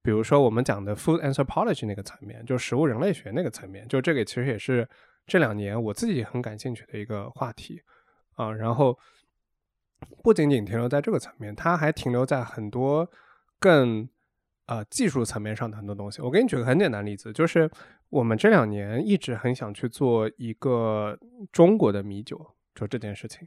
[0.00, 4.88] 比如说我们讲的 food anthropology 那个层面，就食物人类学那个层面，就这个其实也是
[5.26, 7.80] 这两年我自己很感兴趣的一个话题
[8.40, 8.52] 啊。
[8.52, 8.98] 然后
[10.22, 13.10] 不仅仅停留在这个层面，它还停留在很多
[13.58, 14.08] 更
[14.66, 16.22] 呃技术层面上的很多东西。
[16.22, 17.70] 我给你举个很简单例子，就是
[18.08, 21.18] 我们这两年一直很想去做一个
[21.52, 23.46] 中国的米酒，就这件事情。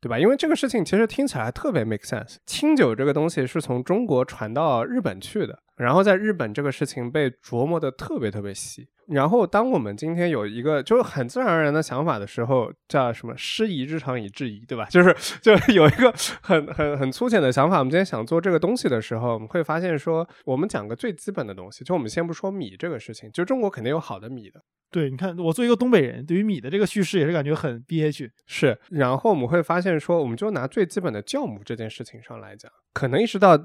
[0.00, 0.18] 对吧？
[0.18, 2.38] 因为这个事情其实听起来特别 make sense。
[2.44, 8.88] 清酒这个东西是从中国传到日本去的，然后在日本这个事情被琢磨的特别特别细。
[9.08, 14.84] 然后当我们今天有一个就是很自然而然的想法的时候，叫什么“师夷之长以制夷”，对吧？
[14.90, 17.78] 就是就是有一个很很很粗浅的想法。
[17.78, 24.60] 我们今天想做这个东西的时候，我们会发现说，我们讲个最基本的东西，就我们先不说米这个事情，就中国肯定有好的米的。
[24.90, 28.30] 对，你看，我作为一个东北人，对于米的这个叙事也是感觉很憋屈。
[28.46, 33.58] 是，然后我们会发现说，我们就拿最基本的酵母这件事情上来讲，可能意识到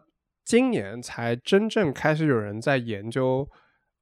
[0.48, 3.46] 今年才真正开始有人在研究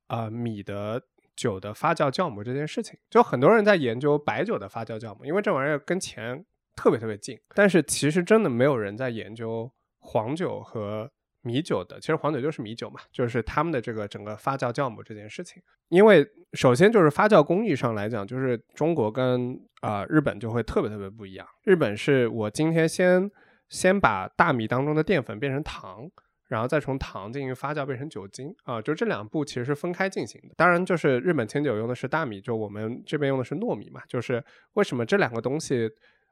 [0.05, 1.01] 啊米的
[1.35, 2.99] 酒的发酵酵母这件事情。
[3.09, 7.35] 就很多人在研究白酒的发酵酵母，因为这玩意儿跟钱特别特别近。
[7.55, 11.09] 但是其实真的没有人在研究黄酒和。
[11.47, 15.61] 米酒的，其实黄酒就是米酒嘛，就是他们的这个整个发酵酵母这件事情。
[15.89, 21.45] 因为首先就是发酵工艺上来讲，就是中国跟啊日本就会特别特别不一样。
[21.63, 23.29] 日本是我今天先
[23.69, 26.09] 先把大米当中的淀粉变成糖，
[26.47, 30.53] 然后再从糖进行发酵变成酒精啊，就这两步其实是分开进行的。
[30.55, 34.01] 当然，就是日本清酒用的是大米，就我们这边用的是糯米嘛。
[34.07, 34.43] 就是
[34.73, 35.89] 为什么这两个东西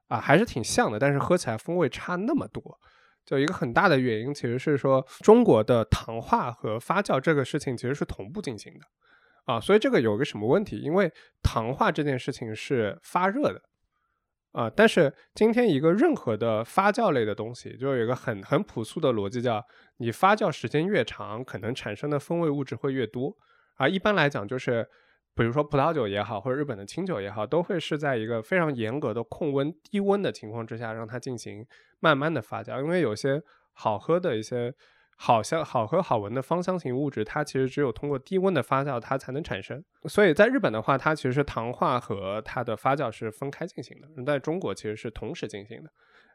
[0.08, 2.80] 啊还是挺像的，但是喝起来风味差那么多？
[3.26, 8.86] 就一个很大的原因，其实是说中国的糖化和发酵这个事情其实是同步进行的，
[9.46, 10.78] 啊，所以这个有个什么问题？
[10.80, 11.10] 因为
[11.42, 13.62] 糖化这件事情是发热的，
[14.54, 19.64] 啊，但是今天一个任何的发酵类的东西，就有一个很很朴素的逻辑，叫
[19.98, 23.36] 你发酵时间越长，可能产生的风味物质会越多，
[23.76, 24.88] 啊，一般来讲就是。
[25.36, 31.66] 比如说葡萄酒也好，或者日本的清酒也好，都会是在一个非常严格的控温、低温的情况之下，让它进行
[32.00, 32.80] 慢慢的发酵。
[32.80, 33.42] 因为有些
[33.72, 34.72] 好喝的一些
[35.26, 39.82] 好香、好喝、好闻的芳香型物质，它其实只有通过低温的发酵，它才能产生。
[40.04, 45.90] 所以在日本的话，它其实是糖化和它的发酵是分开进行的；在中国其实是同时进行的。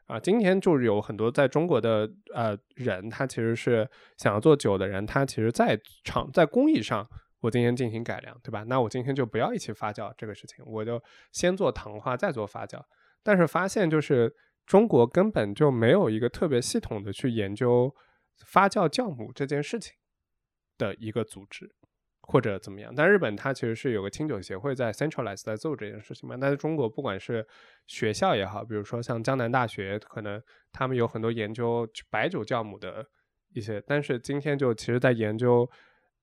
[0.07, 3.87] 啊，今天就是有很多在中国的呃人，他其实是
[4.17, 7.07] 想要做酒的人，他其实在厂在工艺上。
[7.41, 8.63] 我今天进行改良，对吧？
[8.63, 10.99] 那我今天就不要一起发酵这个事情，我就
[11.31, 12.81] 先做糖化，再做发酵。
[13.21, 14.35] 但是发现就是
[14.65, 17.93] 中国根本就没有一个特别系统的去研究
[18.45, 19.93] 发酵酵母这件事情
[20.77, 21.69] 的一个组织
[22.21, 22.93] 或者怎么样。
[22.95, 26.37] 但日本它其实是有个清酒协会在 centralize 在做这件事情嘛。
[26.39, 27.45] 但是中国不管是
[27.87, 33.05] 学校也好，比如说像江南大学，可能他们有很多研究白酒酵母的
[33.53, 35.69] 一些，但是今天就其实在研究，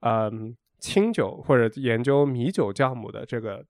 [0.00, 0.56] 嗯。
[0.78, 3.64] 清酒或者研究米酒酵母的这个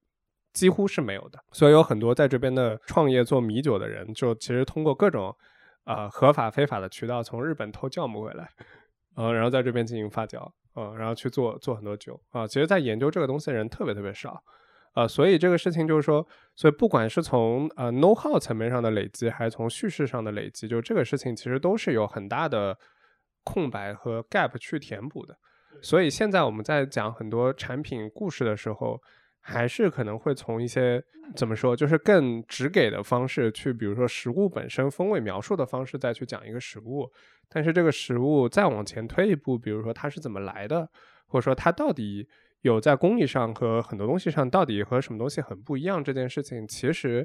[0.53, 5.35] 几乎是没有的，所以有很多在这边的创业做米酒的人，就其实通过各种
[5.87, 8.51] 啊合法非法的渠道从日本偷酵母回来，
[9.17, 12.47] 呃，然后在这边进行发酵，嗯，然后去做做很多酒啊。
[12.47, 14.43] 其实，在研究这个东西的人特别特别少，
[14.93, 22.77] 啊，所以这个事情就是说，所以不管是从呃 know how 层面上的累积，还是从叙事上的累积，就这个事情其实都是有很大的
[23.45, 25.37] 空白和 gap 去填补的。
[25.83, 29.01] 所以现在我们在讲很多产品故事的时候，
[29.49, 31.01] 还是可能会从一些
[31.37, 37.09] 怎么说，就是更直给的方式去，比如说食物本身风味描述的方式再去讲一个食物。
[37.49, 40.91] 但是这个食物再往前推一步，比如说它是怎么来的，
[41.29, 42.29] 或者说它到底
[42.63, 47.25] 有在工艺上和很多东西上到底和什么东西很不一样这件事情，其实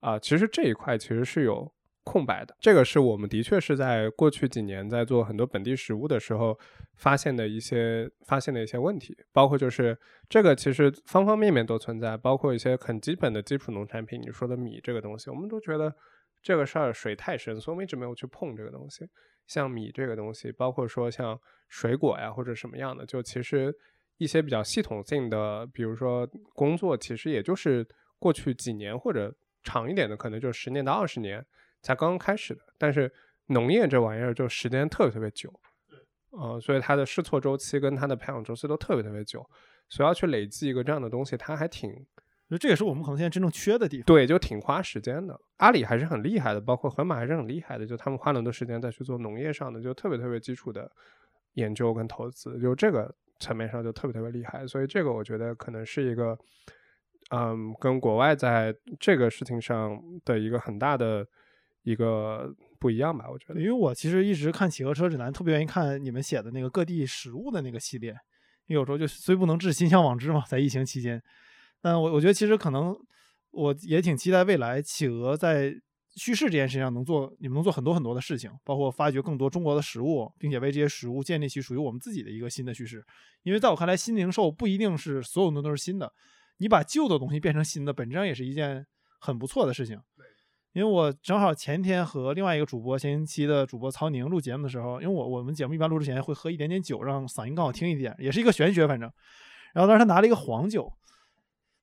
[0.00, 1.70] 啊，其实这一块其实是有。
[2.10, 6.58] 空白的，这个是我们的确是在过去几年在做很多本地食物的时候
[6.96, 9.96] 发现的一些发现的一些问题，包括就是
[10.28, 15.94] 这个其实方方面面都存在，包括一些很基本的基础农产品，你说的米这个东西，我们都觉得
[16.42, 19.06] 这个事儿水太深，所以我们一直没有去碰这个东西。
[19.46, 23.72] 像米这个东西，包括说像水果呀或者什么样的，就其实
[24.16, 27.86] 一些比较系统性的，比如说工作，其实也就是
[28.18, 29.32] 过去几年或者
[29.62, 31.46] 长一点的，可能就十年到二十年。
[31.82, 33.12] 才刚刚开始的，但是
[33.46, 35.52] 农业这玩意儿就时间特别特别久，
[36.30, 39.44] 呃，所以它的试错周期跟它的培养周期都特别特别久，
[39.88, 41.92] 所以要去累积一个这样的东西，它还挺，
[42.48, 44.04] 那这也是我们可能现在真正缺的地方。
[44.04, 45.40] 对，就挺花时间的。
[45.56, 50.90] 阿里还是很厉害的，包括盒马还是很厉害的，就他们花很多时间再去做农业上的，就特别特别基础的
[51.54, 54.66] 研究跟投资，就这个层面上就特别特别厉害。
[54.66, 56.38] 所以这个我觉得可能是一个
[57.30, 61.26] 嗯，跟国外在这个事情上的一个很大的
[61.82, 63.60] 一个不一样吧，我觉得。
[63.60, 68.10] 因为我其实一直看企鹅车指南，特别愿意看你们写的那个各地食物的那个系列，
[68.66, 71.22] 因为有时候就虽不能至，心向往之嘛，在疫情期间。
[71.80, 72.94] 但我我觉得其实可能
[73.50, 75.74] 我也挺期待未来企鹅在
[76.16, 83.02] 叙事这件事情上能做，你们能做很多很多的事情，包括发掘更多中国的食物，并且为这些食物建立起属于我们自己的一个新的叙事。
[83.42, 86.12] 因为在我看来，新零售不一定是所有的都是新的。
[86.58, 88.84] 你把旧的东西变成新的，本质上也是一件
[89.18, 89.98] 很不错的事情。
[90.72, 99.10] 因为我正好前天和另外一个主播，前星期的主播曹宁录节目的时候，因为我我们节目一般录之前会喝一点点酒，让嗓音更好听一点，也是一个玄学，反正。
[99.74, 100.92] 然后当时他拿了一个黄酒，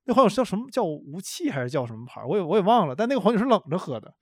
[0.06, 2.24] 那黄酒叫什么叫无气还是叫什么牌？
[2.24, 4.14] 我也我也忘了，但那个黄酒是冷着喝的。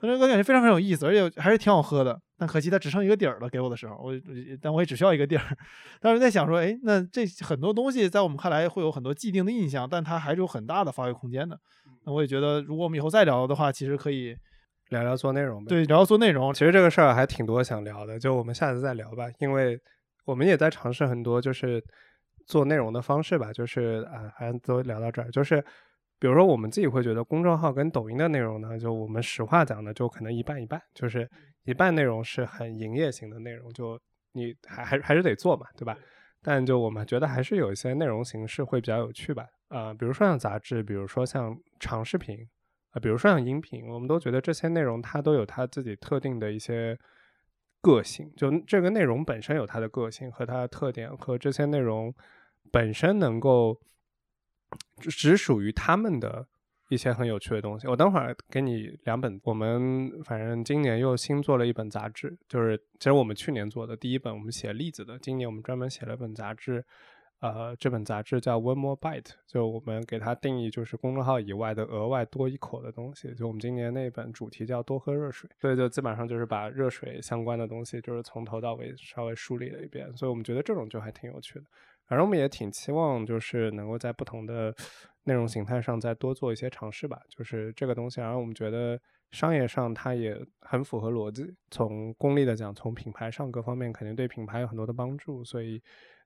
[0.00, 2.20] 反正我感觉非常很有意思，而且还是挺好喝的。
[2.36, 4.12] 但可惜它只剩一个底儿了，给我的时候，我
[4.60, 5.56] 但我也只需要一个底儿。
[6.00, 11.60] 当时在想说，哎，那这很多东西在我们看来会有很多既定的印象，但它还是有很大的发挥空间的。
[12.04, 14.36] 那我也觉得，如果我们以后再聊的话，其实可以
[14.90, 15.64] 聊聊做内容。
[15.64, 16.52] 对，聊聊做内容。
[16.52, 19.24] 其实这个事儿还挺多想聊的，就我们下次再聊吧。
[19.38, 19.80] 因为
[20.24, 21.82] 我们也在尝试很多，就是
[22.46, 23.52] 做内容的方式吧。
[23.52, 25.64] 就是啊，还都聊到这儿，就是。
[26.20, 31.28] 比如说，我们自己会觉得公众号跟抖音的内容呢，就我们实话讲的，就可能一半一半，就是
[31.64, 34.00] 一半内容是很营业型的内容，就
[34.32, 35.94] 你还还还是得做嘛，对吧？
[36.40, 42.48] 但就我们觉得还是有一些内容形式会比较有趣吧，啊，比如说像杂志，比如说像长视频，
[42.90, 46.98] 啊，比如说像音频，我们都觉得这些内容它都有它自己特定的一些
[47.80, 52.14] 个性，就这个内容本身有它的个性和它的特点，和这些内容
[52.70, 53.80] 本身能够。
[54.98, 56.48] 只属于他们的
[56.88, 57.86] 一些很有趣的东西。
[57.86, 65.16] 我等会儿给你两本，我们反正今年又新做了一本杂志，就是其实我们去年做的第一本，我们写例子的。
[65.20, 66.84] 今年我们专门写了本杂志，
[67.44, 73.34] 呃，这本杂志叫 One More Bite，就我们给它定义就是公众号以外的额外多一口的东西。
[73.34, 80.10] 就我们今年那本主题叫多喝热水，所以就基本上就是把热水相关的东西，就是从头到尾稍微梳理了一遍。
[80.16, 81.66] 所以我们觉得这种就还挺有趣的。
[82.06, 84.74] 反正我们也挺期望，就是能够在不同的
[85.24, 87.20] 内容形态上再多做一些尝试吧。
[87.28, 88.98] 就是这个东西，然后我们觉得
[89.32, 91.54] 商业上它也很符合逻辑。
[91.70, 95.44] 从功利的讲，从品牌上各方面肯定对品牌有很多的帮助。
[95.44, 95.82] 所以，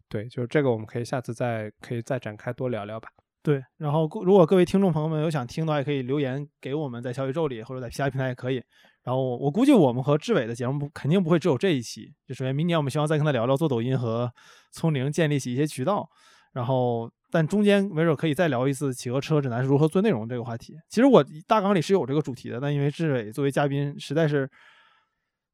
[0.09, 3.09] 对，就是这个我们可以下次再可以再展开多聊聊吧。
[3.43, 8.63] 对，然后如果各位听众朋友们有想听的话，也可以留言给我们，在小宇宙里或者在其他平台也可以。
[9.05, 14.31] 然后我估计我们和志伟的节目肯定不会只有这一期，就首先明年我们希望再跟他聊聊做抖音和
[14.73, 16.07] 从零建立起一些渠道，
[16.53, 20.77] 然后但中间没准可以再聊一次企鹅车指南是如何做内容这个话题。
[20.91, 24.51] 其实我大纲里是有这个主题的，但因为志伟作为嘉宾实在是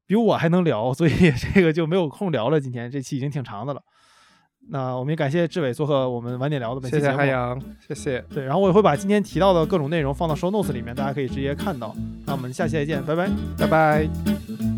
[0.05, 1.11] 比我还能聊，所以
[1.53, 2.59] 这个就没有空聊了。
[2.59, 3.81] 今天这期已经挺长的了。
[4.69, 7.05] 那我们也感谢志伟做客我们晚点聊的本期节目。
[7.05, 8.23] 谢谢海洋，谢谢。
[8.33, 11.95] 对，然后我也会把今天提到的各种内容放到 show notes 里面，大家可以直接看到。
[12.25, 14.74] 那我们下期再见，拜拜，拜拜。